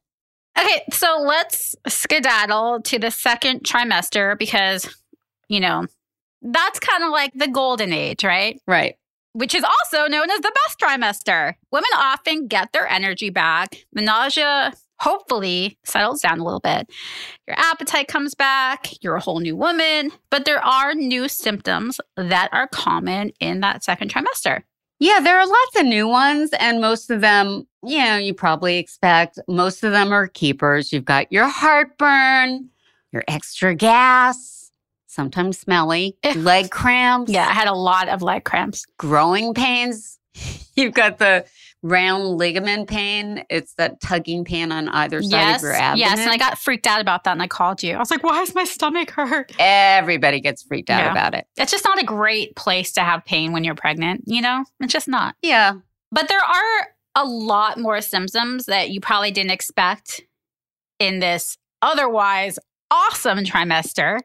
Okay, 0.60 0.84
so 0.91 1.20
let's 1.22 1.75
skedaddle 1.88 2.82
to 2.84 3.00
the 3.00 3.12
second 3.12 3.63
trimester 3.63 4.38
because, 4.38 4.88
you 5.48 5.60
know, 5.60 5.86
that's 6.41 6.79
kind 6.79 7.03
of 7.03 7.12
like 7.12 7.32
the 7.34 7.48
golden 7.48 7.94
age, 7.94 8.24
right? 8.24 8.62
Right. 8.67 8.96
Which 9.38 9.53
is 9.53 9.63
also 9.63 10.08
known 10.08 10.32
as 10.32 10.39
the 10.39 10.51
best 10.65 10.79
trimester. 10.79 11.53
Women 11.72 11.89
often 11.96 12.48
get 12.48 12.74
their 12.74 12.88
energy 12.88 13.29
back. 13.29 13.86
The 13.94 14.01
nausea 14.01 14.74
hopefully 15.00 15.77
settles 15.86 16.22
down 16.22 16.39
a 16.39 16.44
little 16.44 16.60
bit. 16.60 16.89
Your 17.48 17.56
appetite 17.60 18.08
comes 18.08 18.34
back. 18.34 18.88
You're 19.03 19.13
a 19.13 19.20
whole 19.20 19.39
new 19.39 19.56
woman. 19.56 20.10
But 20.32 20.46
there 20.46 20.65
are 20.65 20.96
new 20.96 21.27
symptoms 21.27 22.01
that 22.15 22.50
are 22.51 22.67
common 22.67 23.32
in 23.39 23.60
that 23.60 23.84
second 23.84 24.12
trimester. 24.12 24.63
Yeah, 24.98 25.20
there 25.20 25.38
are 25.38 25.46
lots 25.46 25.79
of 25.79 25.86
new 25.86 26.08
ones, 26.08 26.50
and 26.60 26.82
most 26.82 27.12
of 27.12 27.22
them, 27.22 27.67
you 27.86 28.00
know, 28.00 28.17
you 28.17 28.34
probably 28.34 28.79
expect. 28.79 29.38
Most 29.48 29.84
of 29.84 29.91
them 29.91 30.12
are 30.12 30.27
keepers. 30.27 30.91
You've 30.91 31.06
got 31.06 31.32
your 31.32 31.48
heartburn, 31.48 32.72
your 33.12 33.24
extra 33.27 33.75
gas, 33.75 34.57
sometimes 35.17 35.57
smelly, 35.57 36.15
leg 36.36 36.69
cramps. 36.69 37.31
Yeah, 37.31 37.47
I 37.47 37.51
had 37.53 37.67
a 37.67 37.74
lot 37.74 38.07
of 38.07 38.21
leg 38.21 38.43
cramps. 38.45 38.86
Growing 39.00 39.55
pains. 39.55 40.19
You've 40.77 40.93
got 40.93 41.17
the 41.17 41.43
round 41.81 42.38
ligament 42.38 42.88
pain. 42.88 43.43
It's 43.50 43.74
that 43.75 44.00
tugging 44.00 44.45
pain 44.45 44.71
on 44.71 44.88
either 44.89 45.21
side 45.24 45.31
Yes, 45.31 45.62
of 45.62 45.63
your 45.63 45.74
abdomen. 45.74 45.97
yes. 46.00 46.19
And 46.19 46.29
I 46.29 46.38
got 46.38 46.57
freaked 46.59 46.86
out 46.86 47.01
about 47.01 47.24
that 47.24 47.31
and 47.31 47.41
I 47.41 47.47
called 47.47 47.81
you. 47.81 47.95
I 47.95 47.97
was 48.00 48.12
like, 48.12 48.24
why 48.24 48.41
is 48.43 48.53
my 48.53 48.63
stomach 48.63 49.09
hurt? 49.12 49.51
Everybody 49.57 50.39
gets 50.39 50.62
freaked 50.63 50.89
out 50.91 51.03
Yeah. 51.03 51.12
about 51.12 51.33
it. 51.33 51.47
It's 51.57 51.71
just 51.71 51.83
not 51.86 52.00
a 52.01 52.05
great 52.05 52.55
place 52.55 52.91
to 52.93 53.01
have 53.01 53.25
pain 53.25 53.53
when 53.53 53.63
you're 53.63 53.75
pregnant, 53.75 54.24
you 54.27 54.41
know? 54.41 54.65
It's 54.79 54.93
just 54.93 55.07
not. 55.07 55.36
Yeah. 55.41 55.74
But 56.12 56.27
there 56.27 56.39
are 56.43 56.88
a 57.15 57.25
lot 57.25 57.79
more 57.79 58.01
symptoms 58.01 58.65
that 58.67 58.89
you 58.91 59.00
probably 59.00 59.31
didn't 59.31 59.51
expect 59.51 60.21
in 61.00 61.19
this 61.19 61.57
otherwise 61.81 62.59
awesome 62.91 63.39
trimester. 63.39 64.20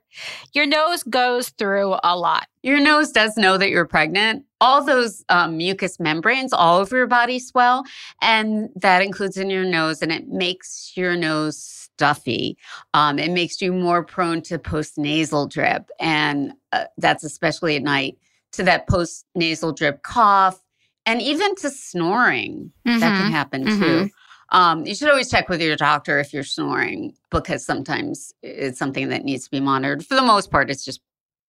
Your 0.53 0.67
nose 0.67 1.03
goes 1.03 1.51
through 1.51 1.97
a 2.05 2.17
lot. 2.17 2.47
Your 2.63 2.81
nose 2.81 3.11
does 3.11 3.37
know 3.37 3.59
that 3.59 3.71
you're 3.71 3.87
pregnant. 3.87 4.45
All 4.61 4.85
those 4.85 5.25
um, 5.29 5.57
mucous 5.57 5.99
membranes 5.99 6.53
all 6.53 6.79
over 6.79 6.97
your 6.97 7.07
body 7.07 7.39
swell, 7.39 7.85
and 8.21 8.69
that 8.77 9.03
includes 9.03 9.37
in 9.37 9.51
your 9.51 9.65
nose, 9.65 10.03
and 10.03 10.13
it 10.13 10.29
makes 10.29 10.93
your 10.97 11.17
nose 11.17 11.59
stuffy. 11.59 12.57
Um, 12.95 13.19
it 13.19 13.31
makes 13.33 13.61
you 13.61 13.73
more 13.73 14.05
prone 14.05 14.43
to 14.43 14.59
postnasal 14.59 15.51
drip, 15.51 15.91
and 15.99 16.53
uh, 16.73 16.85
that's 16.99 17.25
especially 17.25 17.77
at 17.77 17.83
night 17.83 18.17
to 18.53 18.63
that 18.63 18.87
postnasal 18.89 19.75
drip 19.77 20.03
cough, 20.03 20.63
and 21.07 21.21
even 21.21 21.55
to 21.57 21.71
snoring. 21.71 22.71
That 22.85 23.01
Mhm. 23.15 23.17
can 23.23 23.31
happen 23.33 23.65
too. 23.81 24.11
Um, 24.53 24.87
you 24.87 24.95
should 24.95 25.09
always 25.09 25.31
check 25.31 25.49
with 25.49 25.61
your 25.61 25.77
doctor 25.77 26.21
if 26.21 26.33
you're 26.33 26.45
snoring 26.45 27.15
because 27.31 27.65
sometimes 27.65 28.33
it's 28.43 28.79
something 28.79 29.09
that 29.09 29.25
needs 29.25 29.45
to 29.45 29.51
be 29.51 29.61
monitored. 29.61 30.07
For 30.07 30.15
the 30.15 30.23
most 30.23 30.51
part, 30.51 30.71
it's 30.71 30.85
just 30.85 31.01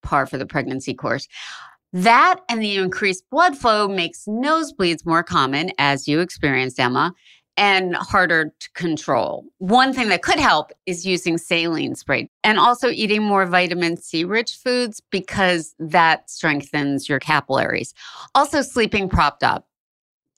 par 0.02 0.26
for 0.26 0.38
the 0.38 0.46
pregnancy 0.46 0.94
course. 0.94 1.28
That 1.92 2.39
and 2.50 2.62
the 2.62 2.78
increased 2.78 3.24
blood 3.30 3.58
flow 3.58 3.88
makes 3.88 4.26
nosebleeds 4.26 5.06
more 5.06 5.22
common, 5.22 5.72
as 5.78 6.08
you 6.08 6.22
experienced, 6.22 6.80
Emma, 6.80 7.13
and 7.56 7.96
harder 7.96 8.52
to 8.60 8.72
control. 8.72 9.46
One 9.60 9.94
thing 9.94 10.10
that 10.10 10.24
could 10.24 10.39
help 10.39 10.72
is 10.88 11.06
using 11.06 11.38
saline 11.38 11.94
spray 11.96 12.30
and 12.44 12.58
also 12.58 12.89
eating 12.89 13.22
more 13.22 13.46
vitamin 13.46 13.98
C 13.98 14.24
rich 14.24 14.56
foods 14.56 15.02
because 15.12 15.76
that 15.78 16.30
strengthens 16.32 17.08
your 17.08 17.20
capillaries. 17.20 17.94
Also, 18.34 18.63
sleeping 18.63 19.08
propped 19.08 19.44
up. 19.44 19.68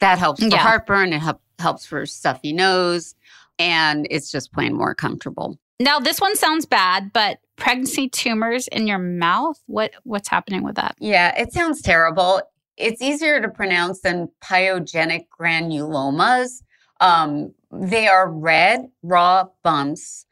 That 0.02 0.20
helps 0.20 0.42
for 0.42 0.50
Yeah. 0.50 0.62
heartburn, 0.62 1.14
it 1.14 1.20
help, 1.20 1.40
helps 1.60 1.86
for 1.86 2.06
stuffy 2.06 2.54
nose, 2.54 3.16
and 3.60 4.08
it's 4.10 4.32
just 4.32 4.54
plain 4.54 4.74
more 4.74 4.96
comfortable. 4.96 5.58
Now, 5.80 6.00
this 6.00 6.22
one 6.22 6.36
sounds 6.36 6.66
bad, 6.66 7.12
but 7.12 7.40
pregnancy 7.58 8.08
tumors 8.10 8.68
in 8.70 8.88
your 8.88 9.00
mouth, 9.00 9.62
what 9.66 9.92
what's 10.04 10.30
happening 10.30 10.64
with 10.64 10.76
that? 10.76 10.96
Yeah, 11.00 11.40
it 11.40 11.54
sounds 11.54 11.82
terrible. 11.82 12.42
It's 12.78 13.02
easier 13.02 13.42
to 13.42 13.50
pronounce 13.50 14.02
than 14.02 14.30
pyogenic 14.44 15.26
granulomas. 15.38 16.62
Um, 17.00 17.54
they 17.72 18.08
are 18.08 18.30
red, 18.30 18.88
raw 19.04 19.46
bumps, 19.64 20.26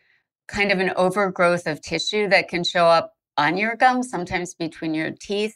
kind 0.47 0.71
of 0.71 0.79
an 0.79 0.91
overgrowth 0.95 1.67
of 1.67 1.81
tissue 1.81 2.27
that 2.29 2.47
can 2.47 2.63
show 2.63 2.86
up 2.86 3.13
on 3.38 3.57
your 3.57 3.75
gums, 3.75 4.09
sometimes 4.09 4.53
between 4.53 4.93
your 4.93 5.12
teeth. 5.12 5.55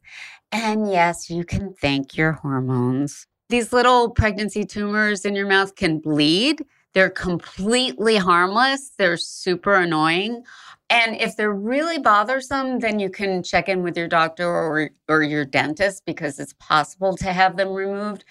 And 0.52 0.90
yes, 0.90 1.30
you 1.30 1.44
can 1.44 1.74
thank 1.74 2.18
your 2.18 2.34
hormones. 2.34 3.28
These 3.50 3.72
little 3.72 4.10
pregnancy 4.10 4.66
tumors 4.66 5.24
in 5.24 5.36
your 5.36 5.48
mouth 5.48 5.76
can 5.76 6.00
bleed. 6.00 6.66
They're 6.94 7.10
completely 7.10 8.18
harmless. 8.18 8.92
They're 8.98 9.18
super 9.18 9.76
annoying. 9.76 10.44
And 10.90 11.16
if 11.20 11.36
they're 11.36 11.54
really 11.54 12.00
bothersome, 12.00 12.80
then 12.80 13.00
you 13.00 13.10
can 13.10 13.44
check 13.44 13.70
in 13.70 13.84
with 13.84 13.98
your 13.98 14.08
doctor 14.08 14.48
or, 14.48 14.90
or 15.08 15.22
your 15.22 15.46
dentist 15.46 16.06
because 16.06 16.40
it's 16.40 16.54
possible 16.60 17.16
to 17.18 17.32
have 17.32 17.58
them 17.58 17.74
removed. 17.74 18.26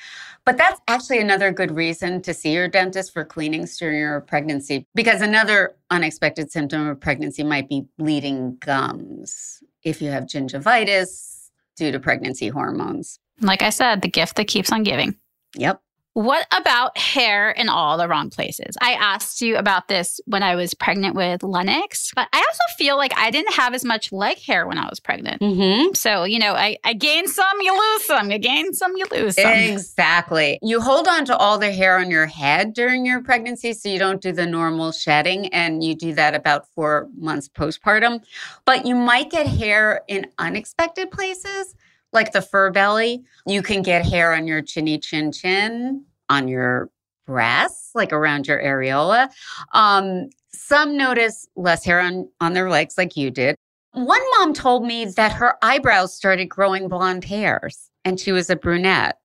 But 0.45 0.57
that's 0.57 0.81
actually 0.89 1.21
another 1.21 1.51
good 1.51 1.71
reason 1.71 2.23
to 2.23 2.35
see 2.35 2.53
your 2.53 2.69
dentist 2.69 3.13
for 3.13 3.25
cleanings 3.25 3.77
during 3.77 3.99
your 3.99 4.21
pregnancy 4.23 4.87
because 4.95 5.21
another 5.21 5.77
unexpected 5.91 6.51
symptom 6.51 6.89
of 6.89 7.01
pregnancy 7.01 7.43
might 7.43 7.69
be 7.69 7.87
bleeding 7.99 8.57
gums 8.61 9.63
if 9.83 10.01
you 10.01 10.11
have 10.11 10.25
gingivitis 10.25 11.51
due 11.77 11.93
to 11.93 12.01
pregnancy 12.01 12.49
hormones. 12.49 13.19
Like 13.41 13.63
I 13.63 13.71
said, 13.71 14.03
the 14.03 14.09
gift 14.09 14.37
that 14.37 14.49
keeps 14.49 14.73
on 14.73 14.83
giving. 14.83 15.17
Yep. 15.57 15.81
What 16.15 16.47
about 16.51 16.97
hair 16.97 17.51
in 17.51 17.69
all 17.69 17.99
the 17.99 18.09
wrong 18.09 18.31
places? 18.31 18.75
I 18.81 18.93
asked 18.93 19.43
you 19.43 19.59
about 19.59 19.89
this 19.89 20.19
when 20.25 20.43
I 20.43 20.55
was 20.55 20.73
pregnant 20.73 21.15
with 21.15 21.43
Lennox, 21.43 22.11
but 22.17 22.27
I 22.33 22.39
also 22.39 22.77
feel 22.79 22.97
like 22.97 23.13
I 23.19 23.31
didn't 23.31 23.53
have 23.53 23.75
as 23.75 23.85
much 23.85 24.13
leg 24.13 24.39
hair 24.39 24.67
when 24.67 24.79
I 24.79 24.89
was 24.89 24.99
pregnant. 24.99 25.43
Mm-hmm. 25.43 25.93
So, 25.93 26.25
you 26.25 26.39
know, 26.39 26.55
I, 26.55 26.79
I 26.85 26.95
gain 26.95 27.29
some, 27.29 27.61
you 27.61 27.79
lose 27.79 28.05
some. 28.05 28.31
You 28.31 28.39
gain 28.39 28.73
some, 28.73 28.97
you 28.97 29.05
lose 29.13 29.35
some. 29.35 29.53
Exactly. 29.53 30.59
You 30.63 30.81
hold 30.81 31.07
on 31.07 31.27
to 31.27 31.37
all 31.37 31.59
the 31.59 31.71
hair 31.71 31.99
on 31.99 32.11
your 32.11 32.25
head 32.25 32.73
during 32.73 33.05
your 33.05 33.23
pregnancy 33.23 33.75
so 33.75 33.91
you 33.91 33.99
don't 33.99 34.23
do 34.23 34.33
the 34.33 34.47
normal 34.47 34.93
shedding, 34.93 35.49
and 35.49 35.85
you 35.85 35.95
do 35.95 36.15
that 36.15 36.35
about 36.35 36.67
four 36.71 37.11
months 37.19 37.51
postpartum. 37.51 38.25
But 38.65 38.87
you 38.87 38.95
might 38.95 39.31
get 39.31 39.47
hair 39.47 40.01
in 40.09 40.29
unexpected 40.39 41.11
places, 41.11 41.75
like 42.17 42.33
the 42.33 42.43
fur 42.43 42.73
belly. 42.73 43.23
You 43.47 43.63
can 43.63 43.83
get 43.83 44.05
hair 44.05 44.35
on 44.35 44.49
your 44.49 44.63
chinny 44.63 44.99
chin 44.99 45.31
chin, 45.31 46.05
on 46.29 46.49
your 46.49 46.91
breasts, 47.27 47.91
like 47.95 48.13
around 48.13 48.49
your 48.49 48.61
areola. 48.61 49.29
Um, 49.73 50.31
some 50.53 50.97
notice 50.97 51.47
less 51.55 51.85
hair 51.85 52.01
on, 52.01 52.29
on 52.41 52.55
their 52.55 52.69
legs, 52.69 52.99
like 52.99 53.17
you 53.17 53.31
did. 53.31 53.55
One 53.93 54.23
mom 54.39 54.53
told 54.53 54.85
me 54.85 55.05
that 55.05 55.33
her 55.33 55.55
eyebrows 55.63 56.15
started 56.15 56.47
growing 56.47 56.89
blonde 56.89 57.25
hairs, 57.25 57.91
and 58.05 58.19
she 58.19 58.33
was 58.33 58.51
a 58.51 58.57
brunette. 58.57 59.19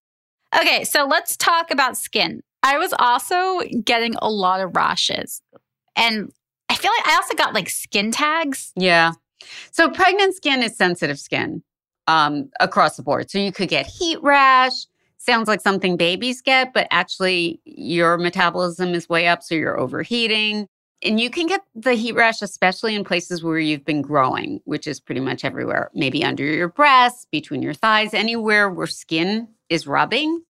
Okay, 0.58 0.84
so 0.84 1.04
let's 1.04 1.36
talk 1.36 1.70
about 1.70 1.96
skin. 1.96 2.42
I 2.62 2.78
was 2.78 2.94
also 2.98 3.60
getting 3.84 4.14
a 4.22 4.30
lot 4.30 4.60
of 4.60 4.76
rashes. 4.76 5.42
And 5.96 6.30
I 6.68 6.76
feel 6.76 6.90
like 6.98 7.08
I 7.08 7.16
also 7.16 7.34
got 7.34 7.54
like 7.54 7.68
skin 7.68 8.12
tags. 8.12 8.72
Yeah. 8.76 9.12
So 9.72 9.90
pregnant 9.90 10.36
skin 10.36 10.62
is 10.62 10.76
sensitive 10.76 11.18
skin 11.18 11.62
um, 12.06 12.50
across 12.60 12.96
the 12.96 13.02
board. 13.02 13.30
So 13.30 13.38
you 13.38 13.52
could 13.52 13.68
get 13.68 13.86
heat 13.86 14.18
rash. 14.22 14.72
Sounds 15.18 15.46
like 15.46 15.60
something 15.60 15.96
babies 15.96 16.42
get, 16.42 16.74
but 16.74 16.88
actually 16.90 17.60
your 17.64 18.18
metabolism 18.18 18.92
is 18.94 19.08
way 19.08 19.28
up, 19.28 19.42
so 19.42 19.54
you're 19.54 19.78
overheating. 19.78 20.66
And 21.04 21.20
you 21.20 21.30
can 21.30 21.46
get 21.46 21.62
the 21.74 21.94
heat 21.94 22.14
rash, 22.14 22.42
especially 22.42 22.94
in 22.94 23.04
places 23.04 23.42
where 23.42 23.58
you've 23.58 23.84
been 23.84 24.02
growing, 24.02 24.60
which 24.64 24.86
is 24.86 25.00
pretty 25.00 25.20
much 25.20 25.44
everywhere. 25.44 25.90
Maybe 25.94 26.24
under 26.24 26.44
your 26.44 26.68
breasts, 26.68 27.26
between 27.30 27.62
your 27.62 27.74
thighs, 27.74 28.14
anywhere 28.14 28.70
where 28.70 28.86
skin 28.86 29.48
is 29.68 29.86
rubbing. 29.86 30.42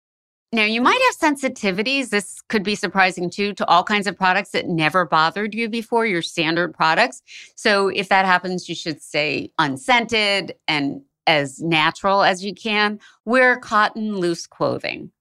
Now, 0.53 0.65
you 0.65 0.81
might 0.81 0.99
have 1.07 1.35
sensitivities. 1.35 2.09
This 2.09 2.41
could 2.49 2.63
be 2.63 2.75
surprising 2.75 3.29
too 3.29 3.53
to 3.53 3.65
all 3.67 3.85
kinds 3.85 4.05
of 4.05 4.17
products 4.17 4.49
that 4.49 4.67
never 4.67 5.05
bothered 5.05 5.53
you 5.53 5.69
before, 5.69 6.05
your 6.05 6.21
standard 6.21 6.73
products. 6.73 7.21
So, 7.55 7.87
if 7.87 8.09
that 8.09 8.25
happens, 8.25 8.67
you 8.67 8.75
should 8.75 9.01
stay 9.01 9.51
unscented 9.57 10.55
and 10.67 11.01
as 11.27 11.59
natural 11.59 12.23
as 12.23 12.43
you 12.43 12.53
can. 12.53 12.99
Wear 13.25 13.57
cotton 13.57 14.17
loose 14.17 14.47
clothing. 14.47 15.11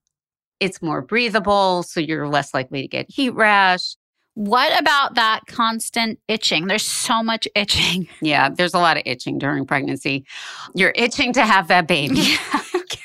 It's 0.59 0.81
more 0.81 1.01
breathable, 1.01 1.83
so 1.83 1.99
you're 1.99 2.27
less 2.27 2.53
likely 2.53 2.81
to 2.81 2.87
get 2.87 3.09
heat 3.09 3.31
rash. 3.31 3.95
What 4.35 4.79
about 4.79 5.15
that 5.15 5.41
constant 5.47 6.19
itching? 6.27 6.67
There's 6.67 6.85
so 6.85 7.21
much 7.21 7.47
itching. 7.55 8.07
Yeah, 8.21 8.49
there's 8.49 8.73
a 8.73 8.79
lot 8.79 8.97
of 8.97 9.03
itching 9.05 9.37
during 9.37 9.65
pregnancy. 9.65 10.25
You're 10.73 10.93
itching 10.95 11.33
to 11.33 11.45
have 11.45 11.67
that 11.67 11.87
baby. 11.87 12.35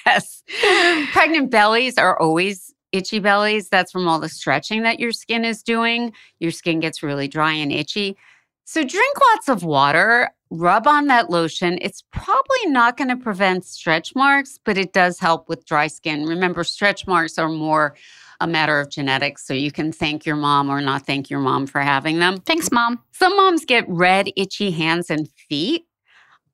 yes. 0.06 0.42
Pregnant 1.12 1.50
bellies 1.50 1.98
are 1.98 2.18
always 2.20 2.72
itchy 2.92 3.18
bellies. 3.18 3.68
That's 3.68 3.92
from 3.92 4.06
all 4.06 4.20
the 4.20 4.28
stretching 4.28 4.82
that 4.82 5.00
your 5.00 5.12
skin 5.12 5.44
is 5.44 5.62
doing. 5.62 6.12
Your 6.38 6.52
skin 6.52 6.80
gets 6.80 7.02
really 7.02 7.28
dry 7.28 7.52
and 7.52 7.72
itchy. 7.72 8.16
So 8.64 8.82
drink 8.82 9.16
lots 9.32 9.48
of 9.48 9.62
water, 9.62 10.30
rub 10.50 10.86
on 10.86 11.06
that 11.06 11.30
lotion. 11.30 11.78
It's 11.80 12.02
probably 12.12 12.66
not 12.66 12.96
going 12.96 13.08
to 13.08 13.16
prevent 13.16 13.64
stretch 13.64 14.14
marks, 14.14 14.58
but 14.64 14.78
it 14.78 14.92
does 14.92 15.18
help 15.18 15.48
with 15.48 15.66
dry 15.66 15.86
skin. 15.86 16.24
Remember, 16.24 16.64
stretch 16.64 17.06
marks 17.06 17.38
are 17.38 17.48
more 17.48 17.94
a 18.40 18.46
matter 18.46 18.80
of 18.80 18.90
genetics. 18.90 19.46
So 19.46 19.54
you 19.54 19.72
can 19.72 19.92
thank 19.92 20.26
your 20.26 20.36
mom 20.36 20.70
or 20.70 20.80
not 20.80 21.06
thank 21.06 21.30
your 21.30 21.40
mom 21.40 21.66
for 21.66 21.80
having 21.80 22.18
them. 22.18 22.38
Thanks, 22.40 22.70
mom. 22.70 23.02
Some 23.12 23.36
moms 23.36 23.64
get 23.64 23.84
red, 23.88 24.30
itchy 24.36 24.70
hands 24.70 25.10
and 25.10 25.28
feet. 25.48 25.86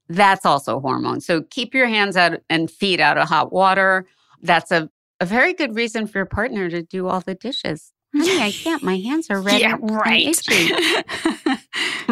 That's 0.09 0.45
also 0.47 0.81
hormone. 0.81 1.21
So 1.21 1.43
keep 1.43 1.75
your 1.75 1.89
hands 1.89 2.17
out 2.17 2.41
and 2.51 2.71
feet 2.71 3.01
out 3.01 3.19
of 3.19 3.29
hot 3.29 3.53
water. 3.53 4.07
That's 4.43 4.71
a, 4.71 4.91
a 5.21 5.27
very 5.27 5.55
good 5.55 5.75
reason 5.75 6.07
for 6.07 6.19
your 6.19 6.27
partner 6.27 6.69
to 6.69 6.83
do 6.83 7.09
all 7.09 7.21
the 7.21 7.35
dishes. 7.35 7.93
Honey, 8.15 8.41
I 8.43 8.51
can't. 8.51 8.83
My 8.83 8.99
hands 8.99 9.31
are 9.31 9.41
red. 9.41 9.61
Yeah, 9.61 9.77
right. 9.81 10.27
itchy. 10.27 10.73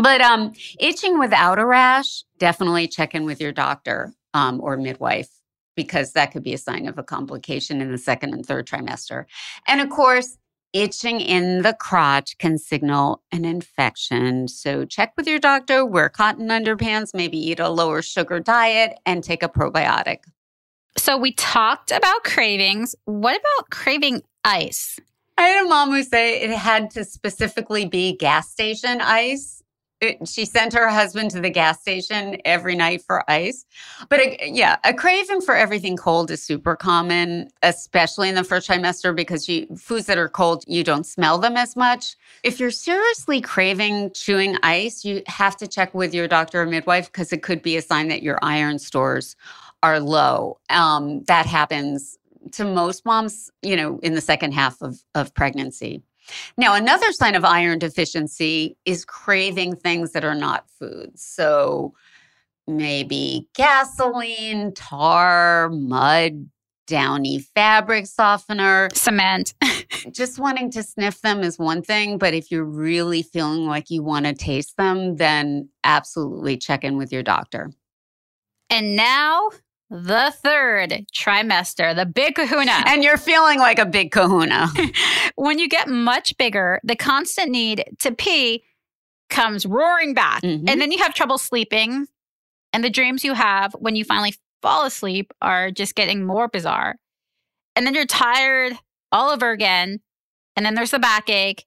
but 0.03 0.21
um, 0.21 0.53
itching 0.79 1.19
without 1.19 1.59
a 1.59 1.67
rash, 1.67 2.25
definitely 2.39 2.89
check 2.89 3.15
in 3.15 3.25
with 3.25 3.41
your 3.41 3.53
doctor 3.53 4.15
um, 4.35 4.61
or 4.61 4.77
midwife 4.77 5.29
because 5.77 6.13
that 6.13 6.33
could 6.33 6.43
be 6.43 6.55
a 6.55 6.59
sign 6.59 6.87
of 6.89 6.99
a 6.99 7.03
complication 7.03 7.81
in 7.81 7.91
the 7.91 7.99
second 7.99 8.35
and 8.35 8.45
third 8.45 8.67
trimester. 8.67 9.25
And 9.67 9.81
of 9.81 9.89
course, 9.89 10.37
itching 10.73 11.21
in 11.21 11.63
the 11.63 11.75
crotch 11.75 12.37
can 12.39 12.59
signal 12.59 13.23
an 13.33 13.45
infection. 13.45 14.49
So 14.49 14.85
check 14.85 15.13
with 15.17 15.27
your 15.27 15.39
doctor, 15.39 15.85
wear 15.85 16.09
cotton 16.09 16.49
underpants, 16.49 17.15
maybe 17.15 17.39
eat 17.39 17.61
a 17.61 17.69
lower 17.69 18.03
sugar 18.03 18.41
diet, 18.41 18.99
and 19.07 19.25
take 19.25 19.43
a 19.43 19.49
probiotic. 19.49 20.19
So 20.97 21.17
we 21.17 21.33
talked 21.33 21.91
about 21.93 22.25
cravings. 22.25 22.95
What 23.05 23.37
about 23.37 23.71
craving 23.71 24.23
ice? 24.45 24.99
I 25.39 25.43
had 25.49 25.65
a 25.65 25.69
mom 25.69 25.91
who 25.91 26.03
say 26.03 26.43
it 26.43 26.51
had 26.51 26.91
to 26.91 27.05
specifically 27.05 27.87
be 27.87 28.17
gas 28.17 28.51
station 28.51 29.01
ice. 29.01 29.63
It- 30.01 30.27
she 30.27 30.45
sent 30.45 30.73
her 30.73 30.89
husband 30.89 31.31
to 31.33 31.41
the 31.41 31.51
gas 31.51 31.81
station 31.81 32.39
every 32.45 32.75
night 32.75 33.03
for 33.03 33.29
ice. 33.31 33.67
But 34.09 34.21
uh, 34.21 34.35
yeah, 34.45 34.77
a 34.85 34.95
craving 34.95 35.43
for 35.43 35.55
everything 35.55 35.97
cold 35.97 36.31
is 36.31 36.43
super 36.43 36.75
common, 36.77 37.49
especially 37.63 38.29
in 38.29 38.35
the 38.35 38.45
first 38.45 38.69
trimester 38.69 39.15
because 39.15 39.49
you, 39.49 39.67
foods 39.77 40.07
that 40.07 40.17
are 40.19 40.29
cold, 40.29 40.65
you 40.67 40.83
don't 40.85 41.05
smell 41.05 41.39
them 41.39 41.57
as 41.57 41.77
much. 41.77 42.17
If 42.43 42.59
you're 42.59 42.71
seriously 42.71 43.41
craving 43.41 44.13
chewing 44.15 44.57
ice, 44.63 45.05
you 45.05 45.23
have 45.27 45.57
to 45.59 45.67
check 45.69 45.95
with 45.95 46.15
your 46.15 46.29
doctor 46.29 46.63
or 46.63 46.67
midwife 46.67 47.07
because 47.13 47.33
it 47.33 47.43
could 47.43 47.61
be 47.63 47.77
a 47.77 47.83
sign 47.83 48.09
that 48.09 48.23
your 48.23 48.39
iron 48.43 48.79
stores 48.79 49.37
are 49.83 50.01
low. 50.01 50.59
Um, 50.71 51.25
that 51.25 51.47
happens 51.47 52.17
to 52.53 52.65
most 52.65 53.05
moms, 53.05 53.51
you 53.63 53.77
know, 53.77 53.99
in 54.03 54.15
the 54.15 54.21
second 54.23 54.53
half 54.53 54.81
of, 54.81 55.03
of 55.15 55.35
pregnancy. 55.35 56.03
Now, 56.57 56.75
another 56.75 57.13
sign 57.13 57.35
of 57.35 57.45
iron 57.45 57.79
deficiency 57.79 58.77
is 58.85 59.05
craving 59.05 59.77
things 59.77 60.13
that 60.13 60.25
are 60.25 60.35
not 60.35 60.69
food. 60.79 61.19
So 61.19 61.95
maybe 62.67 63.49
gasoline, 63.55 64.73
tar, 64.75 65.71
mud, 65.71 66.49
downy 66.87 67.39
fabric 67.39 68.07
softener, 68.07 68.89
cement. 68.93 69.55
Just 70.11 70.39
wanting 70.39 70.71
to 70.73 70.83
sniff 70.83 71.21
them 71.21 71.43
is 71.43 71.59
one 71.59 71.83
thing, 71.83 72.19
but 72.19 72.35
if 72.35 72.51
you're 72.51 72.65
really 72.65 73.23
feeling 73.23 73.67
like 73.67 73.91
you 73.91 74.03
want 74.03 74.27
to 74.27 74.35
taste 74.35 74.77
them, 74.77 75.17
then 75.17 75.69
absolutely 75.85 76.57
check 76.57 76.83
in 76.83 76.97
with 76.97 77.13
your 77.13 77.23
doctor. 77.23 77.71
And 78.71 78.97
now 78.97 79.51
the 79.91 80.33
third 80.43 81.05
trimester, 81.13 81.95
the 81.95 82.07
big 82.07 82.37
kahuna. 82.37 82.83
And 82.87 83.03
you're 83.03 83.17
feeling 83.17 83.59
like 83.59 83.79
a 83.79 83.87
big 83.87 84.13
kahuna. 84.13 84.69
when 85.35 85.59
you 85.59 85.69
get 85.69 85.89
much 85.89 86.37
bigger, 86.39 86.81
the 86.85 86.97
constant 86.97 87.51
need 87.51 87.85
to 87.99 88.13
pee 88.13 88.63
comes 89.29 89.67
roaring 89.67 90.15
back. 90.15 90.43
Mhm. 90.43 90.69
And 90.69 90.81
then 90.81 90.93
you 90.93 90.99
have 90.99 91.15
trouble 91.15 91.39
sleeping. 91.39 92.07
And 92.73 92.85
the 92.85 92.91
dreams 92.91 93.25
you 93.25 93.35
have 93.35 93.73
when 93.75 93.97
you 93.97 94.05
finally 94.05 94.35
fall 94.63 94.85
asleep 94.87 95.33
are 95.43 95.71
just 95.73 95.97
getting 95.97 96.25
more 96.25 96.47
bizarre. 96.47 96.97
And 97.75 97.85
then 97.85 97.95
you're 97.95 98.07
tired 98.07 98.75
all 99.11 99.31
over 99.31 99.51
again. 99.51 99.99
And 100.55 100.65
then 100.65 100.75
there's 100.75 100.93
the 100.93 100.99
backache. 101.01 101.65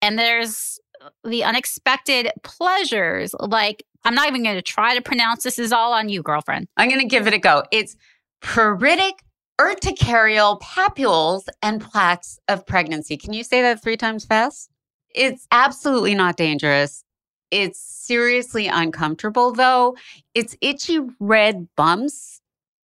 And 0.00 0.18
there's 0.18 0.78
the 1.24 1.44
unexpected 1.44 2.30
pleasures. 2.42 3.34
Like, 3.38 3.84
I'm 4.04 4.14
not 4.14 4.28
even 4.28 4.42
going 4.42 4.56
to 4.56 4.62
try 4.62 4.94
to 4.94 5.02
pronounce 5.02 5.44
this 5.44 5.58
is 5.58 5.72
all 5.72 5.92
on 5.92 6.08
you, 6.08 6.22
girlfriend. 6.22 6.68
I'm 6.76 6.88
going 6.88 7.00
to 7.00 7.06
give 7.06 7.26
it 7.26 7.34
a 7.34 7.38
go. 7.38 7.62
It's 7.70 7.96
pruritic 8.42 9.12
urticarial 9.60 10.60
papules 10.60 11.44
and 11.62 11.80
plaques 11.80 12.40
of 12.48 12.66
pregnancy. 12.66 13.16
Can 13.16 13.32
you 13.32 13.44
say 13.44 13.62
that 13.62 13.82
three 13.82 13.96
times 13.96 14.24
fast? 14.24 14.70
It's 15.14 15.46
absolutely 15.52 16.14
not 16.14 16.36
dangerous. 16.36 17.04
It's 17.50 17.78
seriously 17.78 18.66
uncomfortable, 18.66 19.52
though. 19.52 19.96
It's 20.34 20.56
itchy 20.60 21.00
red 21.20 21.68
bumps 21.76 22.40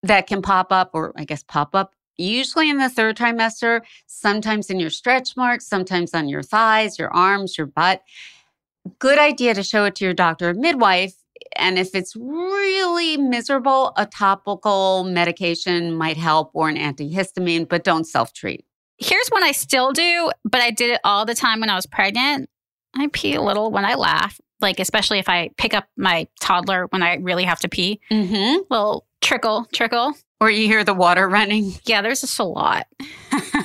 that 0.03 0.27
can 0.27 0.43
pop 0.43 0.73
up, 0.73 0.91
or 0.95 1.13
I 1.17 1.25
guess 1.25 1.43
pop 1.43 1.75
up, 1.75 1.93
usually 2.17 2.71
in 2.71 2.79
the 2.79 2.89
third 2.89 3.17
trimester, 3.17 3.83
sometimes 4.07 4.71
in 4.71 4.81
your 4.81 4.91
stretch 4.91 5.37
marks, 5.37 5.67
sometimes 5.67 6.15
on 6.15 6.29
your 6.29 6.43
thighs, 6.43 6.99
your 6.99 7.13
arms, 7.15 7.59
your 7.59 7.67
butt. 7.67 8.03
Good 8.99 9.19
idea 9.19 9.55
to 9.55 9.63
show 9.63 9.85
it 9.85 9.95
to 9.97 10.05
your 10.05 10.15
doctor 10.15 10.51
or 10.51 10.55
midwife. 10.55 11.15
And 11.57 11.79
if 11.79 11.95
it's 11.95 12.15
really 12.17 13.17
miserable, 13.17 13.93
a 13.97 14.07
topical 14.07 15.05
medication 15.05 15.95
might 15.95 16.17
help 16.17 16.51
or 16.55 16.69
an 16.69 16.77
antihistamine, 16.77 17.69
but 17.69 17.85
don't 17.85 18.05
self 18.05 18.33
treat. 18.33 18.65
Here's 18.99 19.29
one 19.29 19.43
I 19.43 19.53
still 19.53 19.93
do, 19.93 20.31
but 20.45 20.61
I 20.61 20.71
did 20.71 20.91
it 20.91 21.01
all 21.05 21.25
the 21.25 21.35
time 21.35 21.61
when 21.61 21.71
I 21.71 21.75
was 21.75 21.87
pregnant. 21.87 22.49
I 22.97 23.09
pee 23.13 23.35
a 23.35 23.43
little 23.43 23.71
when 23.71 23.85
I 23.85 23.95
laugh, 23.95 24.41
like 24.61 24.79
especially 24.79 25.19
if 25.19 25.29
I 25.29 25.51
pick 25.57 25.75
up 25.75 25.87
my 25.97 26.29
toddler 26.41 26.87
when 26.91 27.03
I 27.03 27.17
really 27.17 27.45
have 27.45 27.61
to 27.61 27.69
pee. 27.69 28.01
Mm-hmm. 28.11 28.63
Little 28.71 29.07
trickle, 29.21 29.67
trickle. 29.73 30.15
Or 30.41 30.51
you 30.51 30.67
hear 30.67 30.85
the 30.85 30.95
water 30.95 31.29
running. 31.29 31.75
Yeah, 31.85 32.03
there's 32.03 32.21
just 32.23 32.39
a 32.39 32.45
lot. 32.45 32.87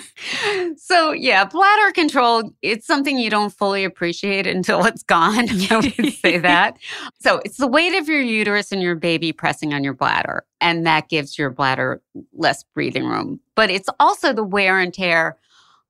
So, 0.78 1.12
yeah, 1.12 1.46
bladder 1.46 1.92
control, 1.92 2.52
it's 2.62 2.86
something 2.86 3.18
you 3.18 3.30
don't 3.30 3.52
fully 3.52 3.84
appreciate 3.84 4.48
until 4.48 4.86
it's 4.86 5.04
gone. 5.04 5.48
I 5.72 5.76
would 5.78 6.14
say 6.14 6.38
that. 6.38 6.78
So, 7.20 7.40
it's 7.46 7.58
the 7.58 7.68
weight 7.68 7.96
of 7.96 8.10
your 8.10 8.22
uterus 8.22 8.72
and 8.72 8.82
your 8.82 8.96
baby 8.96 9.32
pressing 9.32 9.74
on 9.74 9.84
your 9.84 9.94
bladder, 9.94 10.46
and 10.60 10.86
that 10.86 11.10
gives 11.10 11.38
your 11.38 11.50
bladder 11.50 12.02
less 12.34 12.64
breathing 12.76 13.06
room. 13.06 13.40
But 13.56 13.70
it's 13.70 13.90
also 14.00 14.34
the 14.34 14.44
wear 14.44 14.80
and 14.80 14.94
tear 14.94 15.38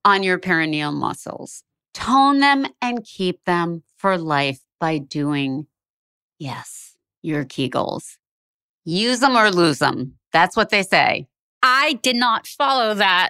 on 0.05 0.23
your 0.23 0.37
perineal 0.37 0.93
muscles. 0.93 1.63
Tone 1.93 2.39
them 2.39 2.67
and 2.81 3.03
keep 3.03 3.43
them 3.45 3.83
for 3.97 4.17
life 4.17 4.59
by 4.79 4.99
doing, 4.99 5.65
yes, 6.37 6.95
your 7.21 7.45
Kegels. 7.45 8.17
Use 8.85 9.19
them 9.19 9.35
or 9.35 9.49
lose 9.51 9.79
them. 9.79 10.18
That's 10.31 10.55
what 10.55 10.69
they 10.69 10.83
say. 10.83 11.27
I 11.61 11.93
did 12.01 12.15
not 12.15 12.47
follow 12.47 12.93
that 12.95 13.29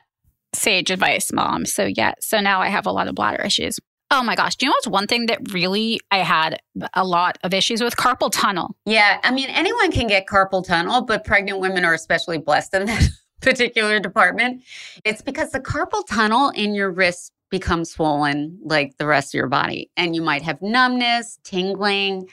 sage 0.53 0.91
advice, 0.91 1.31
mom. 1.31 1.65
So, 1.65 1.85
yeah. 1.85 2.13
So 2.19 2.39
now 2.39 2.61
I 2.61 2.67
have 2.67 2.85
a 2.85 2.91
lot 2.91 3.07
of 3.07 3.15
bladder 3.15 3.41
issues. 3.43 3.79
Oh 4.11 4.23
my 4.23 4.35
gosh. 4.35 4.55
Do 4.55 4.65
you 4.65 4.69
know 4.69 4.75
what's 4.75 4.87
one 4.87 5.05
thing 5.05 5.27
that 5.27 5.53
really 5.53 5.99
I 6.09 6.19
had 6.19 6.59
a 6.95 7.05
lot 7.05 7.37
of 7.43 7.53
issues 7.53 7.81
with? 7.81 7.95
Carpal 7.95 8.31
tunnel. 8.31 8.75
Yeah, 8.85 9.19
I 9.23 9.31
mean, 9.31 9.49
anyone 9.49 9.91
can 9.91 10.07
get 10.07 10.25
carpal 10.25 10.65
tunnel, 10.65 11.01
but 11.01 11.23
pregnant 11.23 11.59
women 11.59 11.85
are 11.85 11.93
especially 11.93 12.39
blessed 12.39 12.73
in 12.73 12.85
that 12.85 13.07
particular 13.41 13.99
department. 13.99 14.63
It's 15.05 15.21
because 15.21 15.51
the 15.51 15.59
carpal 15.59 16.03
tunnel 16.07 16.49
in 16.49 16.73
your 16.73 16.89
wrist 16.91 17.33
becomes 17.51 17.91
swollen 17.91 18.59
like 18.63 18.97
the 18.97 19.05
rest 19.05 19.33
of 19.33 19.37
your 19.37 19.47
body, 19.47 19.91
and 19.95 20.15
you 20.15 20.23
might 20.23 20.41
have 20.41 20.59
numbness, 20.61 21.37
tingling, 21.43 22.27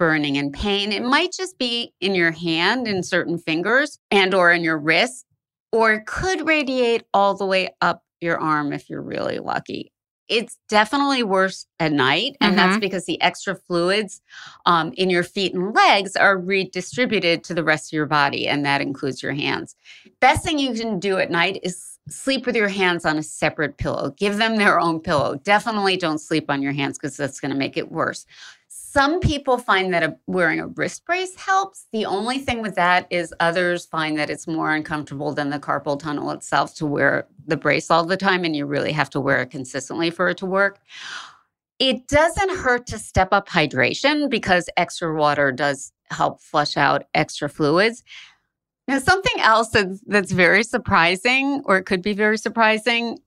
burning 0.00 0.38
and 0.38 0.50
pain. 0.50 0.92
It 0.92 1.02
might 1.04 1.30
just 1.30 1.58
be 1.58 1.92
in 2.00 2.14
your 2.14 2.30
hand 2.30 2.88
in 2.88 3.02
certain 3.02 3.36
fingers 3.36 3.98
and 4.10 4.32
or 4.32 4.50
in 4.50 4.64
your 4.64 4.78
wrist, 4.78 5.26
or 5.72 5.92
it 5.92 6.06
could 6.06 6.46
radiate 6.46 7.04
all 7.12 7.34
the 7.36 7.44
way 7.44 7.68
up 7.82 8.02
your 8.22 8.38
arm 8.38 8.72
if 8.72 8.88
you're 8.88 9.02
really 9.02 9.40
lucky. 9.40 9.92
It's 10.26 10.56
definitely 10.70 11.22
worse 11.22 11.66
at 11.80 11.92
night, 11.92 12.36
and 12.40 12.56
that's 12.56 12.78
Mhm. 12.78 12.80
because 12.80 13.04
the 13.04 13.20
extra 13.20 13.54
fluids 13.56 14.22
um, 14.64 14.92
in 14.96 15.10
your 15.10 15.22
feet 15.24 15.52
and 15.52 15.74
legs 15.74 16.16
are 16.16 16.38
redistributed 16.38 17.44
to 17.44 17.52
the 17.52 17.64
rest 17.64 17.92
of 17.92 17.96
your 17.96 18.06
body, 18.06 18.48
and 18.48 18.64
that 18.64 18.80
includes 18.80 19.22
your 19.22 19.32
hands. 19.34 19.76
Best 20.20 20.42
thing 20.44 20.58
you 20.58 20.72
can 20.72 20.98
do 20.98 21.18
at 21.18 21.30
night 21.30 21.60
is 21.62 21.98
sleep 22.08 22.46
with 22.46 22.56
your 22.56 22.68
hands 22.68 23.04
on 23.04 23.18
a 23.18 23.22
separate 23.22 23.76
pillow. 23.76 24.14
Give 24.16 24.38
them 24.38 24.56
their 24.56 24.80
own 24.80 25.00
pillow. 25.00 25.34
Definitely 25.34 25.98
don't 25.98 26.18
sleep 26.18 26.46
on 26.48 26.62
your 26.62 26.72
hands 26.72 26.96
because 26.96 27.16
that's 27.18 27.38
going 27.40 27.52
to 27.52 27.58
make 27.58 27.76
it 27.76 27.92
worse. 27.92 28.24
Some 28.92 29.20
people 29.20 29.56
find 29.56 29.94
that 29.94 30.02
a, 30.02 30.16
wearing 30.26 30.58
a 30.58 30.66
wrist 30.66 31.04
brace 31.06 31.36
helps. 31.36 31.86
The 31.92 32.06
only 32.06 32.40
thing 32.40 32.60
with 32.60 32.74
that 32.74 33.06
is 33.08 33.32
others 33.38 33.86
find 33.86 34.18
that 34.18 34.30
it's 34.30 34.48
more 34.48 34.74
uncomfortable 34.74 35.32
than 35.32 35.50
the 35.50 35.60
carpal 35.60 35.96
tunnel 35.96 36.32
itself 36.32 36.74
to 36.76 36.86
wear 36.86 37.28
the 37.46 37.56
brace 37.56 37.88
all 37.88 38.04
the 38.04 38.16
time, 38.16 38.42
and 38.42 38.56
you 38.56 38.66
really 38.66 38.90
have 38.90 39.08
to 39.10 39.20
wear 39.20 39.42
it 39.42 39.50
consistently 39.52 40.10
for 40.10 40.28
it 40.28 40.38
to 40.38 40.46
work. 40.46 40.80
It 41.78 42.08
doesn't 42.08 42.58
hurt 42.58 42.88
to 42.88 42.98
step 42.98 43.28
up 43.30 43.48
hydration 43.48 44.28
because 44.28 44.68
extra 44.76 45.14
water 45.14 45.52
does 45.52 45.92
help 46.10 46.40
flush 46.40 46.76
out 46.76 47.04
extra 47.14 47.48
fluids. 47.48 48.02
Now, 48.88 48.98
something 48.98 49.40
else 49.40 49.68
that's, 49.68 50.00
that's 50.08 50.32
very 50.32 50.64
surprising, 50.64 51.62
or 51.64 51.76
it 51.76 51.84
could 51.84 52.02
be 52.02 52.12
very 52.12 52.38
surprising, 52.38 53.18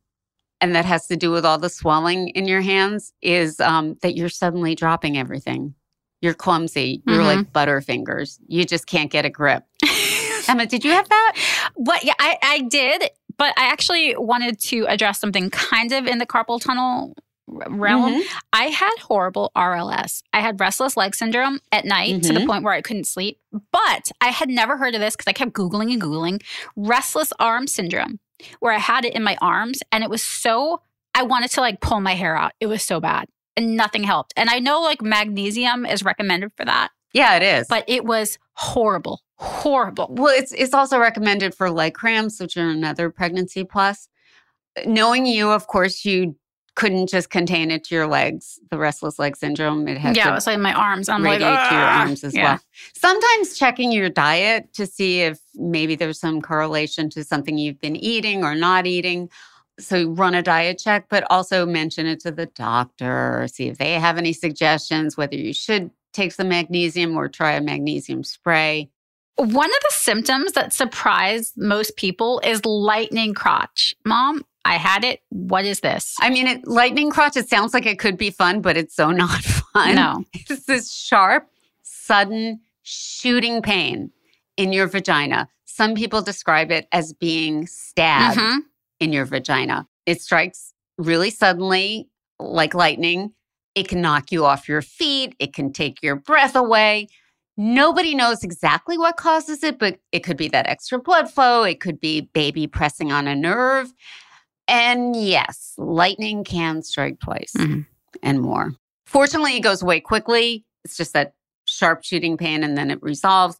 and 0.63 0.73
that 0.75 0.85
has 0.85 1.07
to 1.07 1.17
do 1.17 1.29
with 1.29 1.45
all 1.45 1.57
the 1.57 1.69
swelling 1.69 2.29
in 2.29 2.47
your 2.47 2.61
hands, 2.61 3.11
is 3.21 3.59
um, 3.59 3.97
that 4.01 4.15
you're 4.15 4.29
suddenly 4.29 4.75
dropping 4.75 5.17
everything. 5.17 5.75
You're 6.21 6.33
clumsy. 6.33 7.03
You're 7.05 7.19
Mhm. 7.21 7.25
like 7.35 7.51
butterfingers. 7.51 8.39
You 8.47 8.63
just 8.63 8.87
can't 8.87 9.11
get 9.11 9.25
a 9.25 9.29
grip. 9.29 9.65
Emma, 10.47 10.65
did 10.65 10.85
you 10.85 10.91
have 10.91 11.09
that? 11.09 11.33
What? 11.75 12.03
Yeah, 12.05 12.13
I, 12.17 12.37
I 12.41 12.61
did, 12.61 13.09
but 13.37 13.53
I 13.57 13.65
actually 13.65 14.15
wanted 14.17 14.59
to 14.61 14.85
address 14.87 15.19
something 15.19 15.49
kind 15.49 15.91
of 15.91 16.07
in 16.07 16.19
the 16.19 16.25
carpal 16.25 16.61
tunnel 16.61 17.13
realm. 17.47 18.13
Mhm. 18.13 18.21
I 18.53 18.65
had 18.65 18.93
horrible 19.01 19.51
RLS. 19.55 20.23
I 20.33 20.39
had 20.39 20.59
restless 20.59 20.95
leg 20.95 21.13
syndrome 21.15 21.59
at 21.71 21.85
night 21.85 22.23
to 22.23 22.33
the 22.33 22.39
Mhm. 22.39 22.47
point 22.47 22.63
where 22.63 22.73
I 22.73 22.81
couldn't 22.81 23.05
sleep. 23.05 23.39
But 23.71 24.11
I 24.21 24.29
had 24.29 24.49
never 24.49 24.77
heard 24.77 24.95
of 24.95 25.01
this 25.01 25.15
because 25.15 25.27
I 25.27 25.33
kept 25.33 25.53
Googling 25.53 25.91
and 25.91 26.01
Googling 26.01 26.41
restless 26.75 27.33
arm 27.39 27.67
syndrome, 27.67 28.19
where 28.59 28.71
I 28.73 28.79
had 28.79 29.05
it 29.05 29.13
in 29.13 29.23
my 29.23 29.37
arms 29.41 29.79
and 29.91 30.03
it 30.03 30.09
was 30.09 30.23
so, 30.23 30.81
I 31.13 31.23
wanted 31.23 31.51
to 31.51 31.61
like 31.61 31.81
pull 31.81 31.99
my 31.99 32.13
hair 32.15 32.35
out. 32.35 32.53
It 32.59 32.67
was 32.67 32.81
so 32.81 32.99
bad 32.99 33.27
and 33.57 33.75
nothing 33.75 34.03
helped. 34.03 34.33
And 34.37 34.49
I 34.49 34.59
know 34.59 34.81
like 34.81 35.01
magnesium 35.01 35.85
is 35.85 36.03
recommended 36.03 36.51
for 36.55 36.65
that, 36.65 36.91
Yeah, 37.13 37.35
it 37.35 37.43
is. 37.43 37.67
but 37.67 37.83
it 37.87 38.05
was 38.05 38.39
horrible, 38.53 39.21
horrible. 39.37 40.07
Well, 40.11 40.33
it's 40.33 40.53
it's 40.53 40.73
also 40.73 40.97
recommended 40.97 41.53
for 41.53 41.69
leg 41.69 41.93
cramps, 41.93 42.39
which 42.39 42.55
are 42.57 42.69
another 42.69 43.09
pregnancy 43.09 43.63
plus. 43.65 44.07
Knowing 44.85 45.25
you, 45.27 45.49
of 45.51 45.67
course, 45.67 46.03
you 46.05 46.35
couldn't 46.75 47.07
just 47.07 47.29
contain 47.29 47.69
it 47.69 47.83
to 47.85 47.95
your 47.95 48.07
legs. 48.07 48.59
The 48.71 48.77
restless 48.77 49.19
leg 49.19 49.37
syndrome, 49.37 49.87
it 49.87 49.97
had 49.97 50.15
yeah, 50.15 50.31
to 50.31 50.37
it 50.37 50.47
like 50.47 50.59
my 50.59 50.73
arms. 50.73 51.07
I'm 51.07 51.21
like, 51.21 51.39
radiate 51.39 51.69
to 51.69 51.75
your 51.75 51.83
arms 51.83 52.23
as 52.23 52.33
Yeah. 52.33 52.43
well. 52.43 52.59
Sometimes 52.95 53.57
checking 53.57 53.91
your 53.91 54.09
diet 54.09 54.73
to 54.73 54.85
see 54.85 55.21
if 55.21 55.39
maybe 55.55 55.95
there's 55.95 56.19
some 56.19 56.41
correlation 56.41 57.09
to 57.11 57.23
something 57.23 57.57
you've 57.57 57.79
been 57.79 57.95
eating 57.95 58.43
or 58.43 58.55
not 58.55 58.87
eating. 58.87 59.29
So 59.79 60.09
run 60.09 60.35
a 60.35 60.41
diet 60.41 60.79
check, 60.79 61.07
but 61.09 61.25
also 61.29 61.65
mention 61.65 62.05
it 62.05 62.19
to 62.21 62.31
the 62.31 62.47
doctor, 62.47 63.47
see 63.51 63.67
if 63.67 63.77
they 63.77 63.93
have 63.93 64.17
any 64.17 64.33
suggestions, 64.33 65.17
whether 65.17 65.35
you 65.35 65.53
should 65.53 65.91
take 66.11 66.31
some 66.31 66.49
magnesium 66.49 67.15
or 67.17 67.27
try 67.27 67.53
a 67.53 67.61
magnesium 67.61 68.23
spray. 68.23 68.89
One 69.35 69.69
of 69.69 69.81
the 69.81 69.95
symptoms 69.95 70.51
that 70.51 70.73
surprised 70.73 71.53
most 71.57 71.97
people 71.97 72.39
is 72.43 72.63
lightning 72.65 73.33
crotch. 73.33 73.95
Mom, 74.05 74.45
I 74.65 74.75
had 74.75 75.03
it. 75.03 75.21
What 75.29 75.65
is 75.65 75.81
this? 75.81 76.15
I 76.21 76.29
mean, 76.29 76.47
it, 76.47 76.67
lightning 76.67 77.09
crotch, 77.11 77.35
it 77.35 77.49
sounds 77.49 77.73
like 77.73 77.85
it 77.85 77.99
could 77.99 78.17
be 78.17 78.29
fun, 78.29 78.61
but 78.61 78.77
it's 78.77 78.95
so 78.95 79.11
not 79.23 79.43
fun. 79.43 79.95
No. 79.95 80.23
It's 80.33 80.65
this 80.65 80.91
sharp, 80.93 81.47
sudden 81.81 82.61
shooting 82.83 83.61
pain 83.61 84.11
in 84.57 84.71
your 84.73 84.87
vagina. 84.87 85.47
Some 85.65 85.95
people 85.95 86.21
describe 86.21 86.71
it 86.71 86.87
as 86.91 87.13
being 87.13 87.65
stabbed 87.67 88.37
Mhm. 88.39 88.59
in 88.99 89.11
your 89.11 89.25
vagina. 89.25 89.87
It 90.05 90.21
strikes 90.21 90.73
really 90.97 91.29
suddenly, 91.29 92.09
like 92.39 92.73
lightning. 92.73 93.33
It 93.75 93.87
can 93.87 94.01
knock 94.01 94.31
you 94.31 94.45
off 94.45 94.69
your 94.69 94.81
feet, 94.83 95.35
it 95.39 95.53
can 95.53 95.73
take 95.73 96.01
your 96.03 96.15
breath 96.15 96.55
away. 96.55 97.07
Nobody 97.57 98.13
knows 98.15 98.43
exactly 98.43 98.97
what 98.97 99.17
causes 99.17 99.63
it, 99.63 99.77
but 99.79 99.99
it 100.11 100.19
could 100.23 100.37
be 100.37 100.47
that 100.49 100.67
extra 100.67 100.99
blood 100.99 101.29
flow. 101.31 101.63
It 101.63 101.79
could 101.79 101.99
be 101.99 102.21
baby 102.33 102.65
pressing 102.67 103.11
on 103.11 103.27
a 103.27 103.35
nerve. 103.35 103.93
And 104.67 105.15
yes, 105.15 105.73
lightning 105.77 106.43
can 106.43 106.81
strike 106.81 107.19
twice 107.19 107.53
Mhm. 107.57 107.85
and 108.21 108.41
more. 108.41 108.73
Fortunately, 109.05 109.55
it 109.57 109.61
goes 109.61 109.81
away 109.81 109.99
quickly. 109.99 110.65
It's 110.85 110.97
just 110.97 111.13
that 111.13 111.33
sharp 111.65 112.03
shooting 112.03 112.37
pain 112.37 112.63
and 112.63 112.77
then 112.77 112.89
it 112.91 113.01
resolves. 113.01 113.57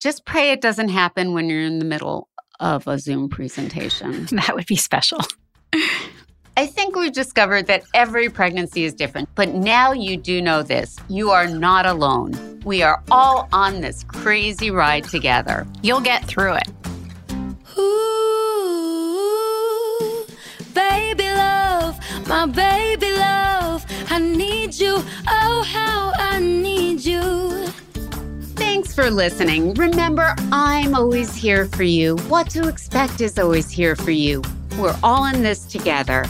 Just 0.00 0.24
pray 0.26 0.50
it 0.50 0.60
doesn't 0.60 0.88
happen 0.90 1.32
when 1.34 1.48
you're 1.48 1.62
in 1.62 1.78
the 1.78 1.84
middle 1.84 2.28
of 2.60 2.86
a 2.86 2.98
Zoom 2.98 3.28
presentation. 3.28 4.26
That 4.30 4.54
would 4.54 4.66
be 4.66 4.76
special. 4.76 5.20
I 6.56 6.66
think 6.66 6.94
we've 6.94 7.12
discovered 7.12 7.66
that 7.66 7.82
every 7.94 8.28
pregnancy 8.28 8.84
is 8.84 8.94
different, 8.94 9.28
but 9.34 9.48
now 9.54 9.90
you 9.92 10.16
do 10.16 10.40
know 10.40 10.62
this. 10.62 10.96
You 11.08 11.30
are 11.30 11.48
not 11.48 11.84
alone. 11.84 12.60
We 12.64 12.82
are 12.82 13.02
all 13.10 13.48
on 13.52 13.80
this 13.80 14.04
crazy 14.04 14.70
ride 14.70 15.02
together. 15.04 15.66
You'll 15.82 16.00
get 16.00 16.24
through 16.26 16.54
it. 16.54 16.68
Ooh, 17.76 18.73
baby 20.74 21.24
love, 21.24 21.98
my 22.26 22.46
baby 22.46 23.12
love, 23.12 23.86
I 24.10 24.18
need 24.18 24.74
you. 24.74 25.02
Oh, 25.28 25.62
how 25.66 26.12
I 26.16 26.40
need 26.40 27.04
you. 27.04 27.66
Thanks 28.56 28.94
for 28.94 29.10
listening. 29.10 29.74
Remember, 29.74 30.34
I'm 30.52 30.94
always 30.94 31.34
here 31.34 31.66
for 31.66 31.84
you. 31.84 32.16
What 32.28 32.50
to 32.50 32.68
expect 32.68 33.20
is 33.20 33.38
always 33.38 33.70
here 33.70 33.96
for 33.96 34.10
you. 34.10 34.42
We're 34.78 34.96
all 35.02 35.24
in 35.26 35.42
this 35.42 35.64
together. 35.64 36.24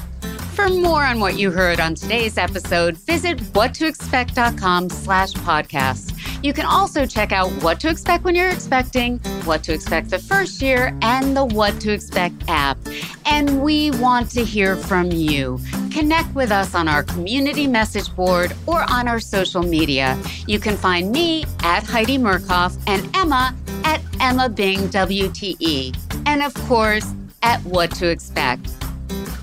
For 0.54 0.68
more 0.68 1.04
on 1.04 1.18
what 1.18 1.36
you 1.36 1.50
heard 1.50 1.80
on 1.80 1.96
today's 1.96 2.38
episode, 2.38 2.96
visit 2.96 3.38
whattoexpect.com 3.38 4.88
slash 4.88 5.32
podcast. 5.32 6.12
You 6.44 6.52
can 6.52 6.64
also 6.64 7.06
check 7.06 7.32
out 7.32 7.50
what 7.60 7.80
to 7.80 7.88
expect 7.88 8.22
when 8.22 8.36
you're 8.36 8.50
expecting, 8.50 9.18
what 9.44 9.64
to 9.64 9.72
expect 9.72 10.10
the 10.10 10.20
first 10.20 10.62
year, 10.62 10.96
and 11.02 11.36
the 11.36 11.44
What 11.44 11.80
to 11.80 11.90
Expect 11.90 12.36
app. 12.46 12.78
And 13.26 13.64
we 13.64 13.90
want 13.92 14.30
to 14.30 14.44
hear 14.44 14.76
from 14.76 15.10
you. 15.10 15.58
Connect 15.90 16.32
with 16.36 16.52
us 16.52 16.72
on 16.76 16.86
our 16.86 17.02
community 17.02 17.66
message 17.66 18.14
board 18.14 18.54
or 18.66 18.88
on 18.88 19.08
our 19.08 19.18
social 19.18 19.62
media. 19.64 20.16
You 20.46 20.60
can 20.60 20.76
find 20.76 21.10
me 21.10 21.46
at 21.64 21.82
Heidi 21.82 22.16
Murkoff 22.16 22.78
and 22.86 23.10
Emma 23.16 23.56
at 23.82 24.00
Emma 24.20 24.48
Bing 24.48 24.88
WTE. 24.88 25.96
And 26.26 26.42
of 26.44 26.54
course, 26.68 27.12
at 27.42 27.60
What 27.64 27.90
to 27.96 28.08
Expect. 28.08 28.83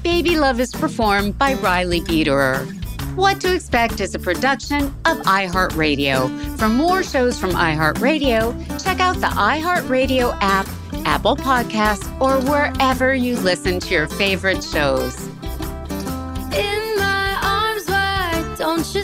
Baby 0.04 0.36
Love 0.36 0.60
is 0.60 0.72
performed 0.72 1.38
by 1.38 1.54
Riley 1.54 2.02
Biederer. 2.02 2.66
What 3.16 3.40
to 3.42 3.54
Expect 3.54 4.00
is 4.00 4.16
a 4.16 4.20
production 4.20 4.86
of 5.06 5.20
iHeartRadio. 5.20 6.58
For 6.58 6.68
more 6.68 7.04
shows 7.04 7.40
from 7.40 7.52
iHeartRadio, 7.52 8.84
check 8.84 9.00
out 9.00 9.18
the 9.18 9.28
iHeartRadio 9.28 10.36
app, 10.42 10.68
Apple 11.06 11.36
Podcasts, 11.36 12.10
or 12.20 12.42
wherever 12.50 13.14
you 13.14 13.38
listen 13.38 13.80
to 13.82 13.94
your 13.94 14.08
favorite 14.08 14.64
shows. 14.64 15.24
In 16.52 16.98
my 16.98 17.38
arms, 17.44 17.88
why 17.88 18.56
don't 18.58 18.96
you 18.96 19.04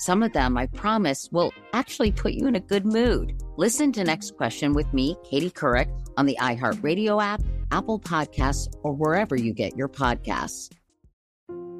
Some 0.00 0.22
of 0.22 0.32
them, 0.32 0.56
I 0.56 0.66
promise, 0.66 1.28
will 1.30 1.52
actually 1.74 2.10
put 2.10 2.32
you 2.32 2.46
in 2.46 2.54
a 2.54 2.60
good 2.60 2.86
mood. 2.86 3.38
Listen 3.58 3.92
to 3.92 4.02
Next 4.02 4.34
Question 4.34 4.72
with 4.72 4.90
me, 4.94 5.14
Katie 5.24 5.50
Couric, 5.50 5.90
on 6.16 6.24
the 6.24 6.38
iHeartRadio 6.40 7.22
app, 7.22 7.42
Apple 7.70 8.00
Podcasts, 8.00 8.72
or 8.82 8.94
wherever 8.94 9.36
you 9.36 9.52
get 9.52 9.76
your 9.76 9.90
podcasts. 9.90 10.70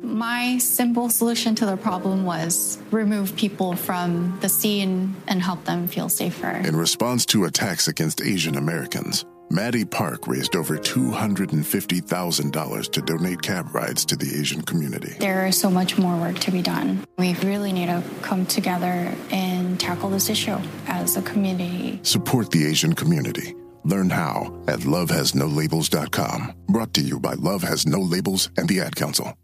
My 0.03 0.59
simple 0.59 1.09
solution 1.09 1.55
to 1.55 1.65
the 1.65 1.79
problem 1.79 2.27
was 2.27 2.79
remove 2.91 3.35
people 3.37 3.75
from 3.75 4.37
the 4.43 4.51
scene 4.51 5.17
and 5.27 5.41
help 5.41 5.65
them 5.65 5.89
feel 5.89 6.11
safer. 6.11 6.51
In 6.51 6.77
response 6.77 7.25
to 7.27 7.47
attacks 7.47 7.89
against 7.89 8.21
Asian 8.21 8.55
Americans, 8.55 9.25
Maddie 9.53 9.85
Park 9.85 10.29
raised 10.29 10.55
over 10.55 10.79
$250,000 10.79 12.93
to 12.93 13.03
donate 13.03 13.43
cab 13.43 13.75
rides 13.75 14.05
to 14.05 14.15
the 14.15 14.39
Asian 14.39 14.63
community. 14.63 15.17
There 15.19 15.45
is 15.45 15.59
so 15.59 15.69
much 15.69 15.99
more 15.99 16.17
work 16.17 16.39
to 16.41 16.53
be 16.53 16.63
done. 16.63 17.05
We 17.19 17.35
really 17.43 17.73
need 17.73 17.87
to 17.87 18.01
come 18.23 18.47
together 18.47 19.13
and 19.33 19.81
tackle 19.81 20.09
this 20.09 20.31
issue 20.31 20.57
as 20.87 21.17
a 21.17 21.23
community. 21.23 21.99
Support 22.05 22.53
the 22.53 22.65
Asian 22.65 22.93
community. 22.93 23.57
Learn 23.83 24.09
how 24.09 24.57
at 24.69 24.79
lovehasnolabels.com. 24.81 26.53
Brought 26.69 26.95
to 26.95 27.01
you 27.01 27.19
by 27.19 27.35
Love 27.35 27.63
Has 27.63 27.87
No 27.87 27.99
Labels 27.99 28.51
and 28.57 28.69
the 28.69 28.81
Ad 28.81 28.95
Council. 28.95 29.35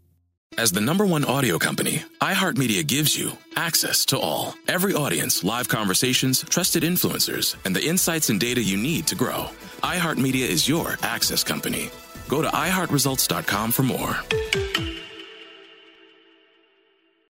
As 0.57 0.71
the 0.71 0.79
number 0.79 1.05
one 1.05 1.25
audio 1.25 1.59
company, 1.59 2.01
iHeartMedia 2.21 2.87
gives 2.87 3.17
you 3.17 3.33
access 3.57 4.05
to 4.05 4.17
all. 4.17 4.55
Every 4.69 4.93
audience, 4.93 5.43
live 5.43 5.67
conversations, 5.67 6.43
trusted 6.43 6.83
influencers, 6.83 7.57
and 7.65 7.75
the 7.75 7.85
insights 7.85 8.29
and 8.29 8.39
data 8.39 8.63
you 8.63 8.77
need 8.77 9.05
to 9.07 9.15
grow. 9.15 9.49
iHeartMedia 9.83 10.47
is 10.47 10.67
your 10.67 10.97
access 11.01 11.43
company. 11.43 11.89
Go 12.27 12.41
to 12.41 12.47
iHeartResults.com 12.49 13.71
for 13.71 13.83
more. 13.83 14.17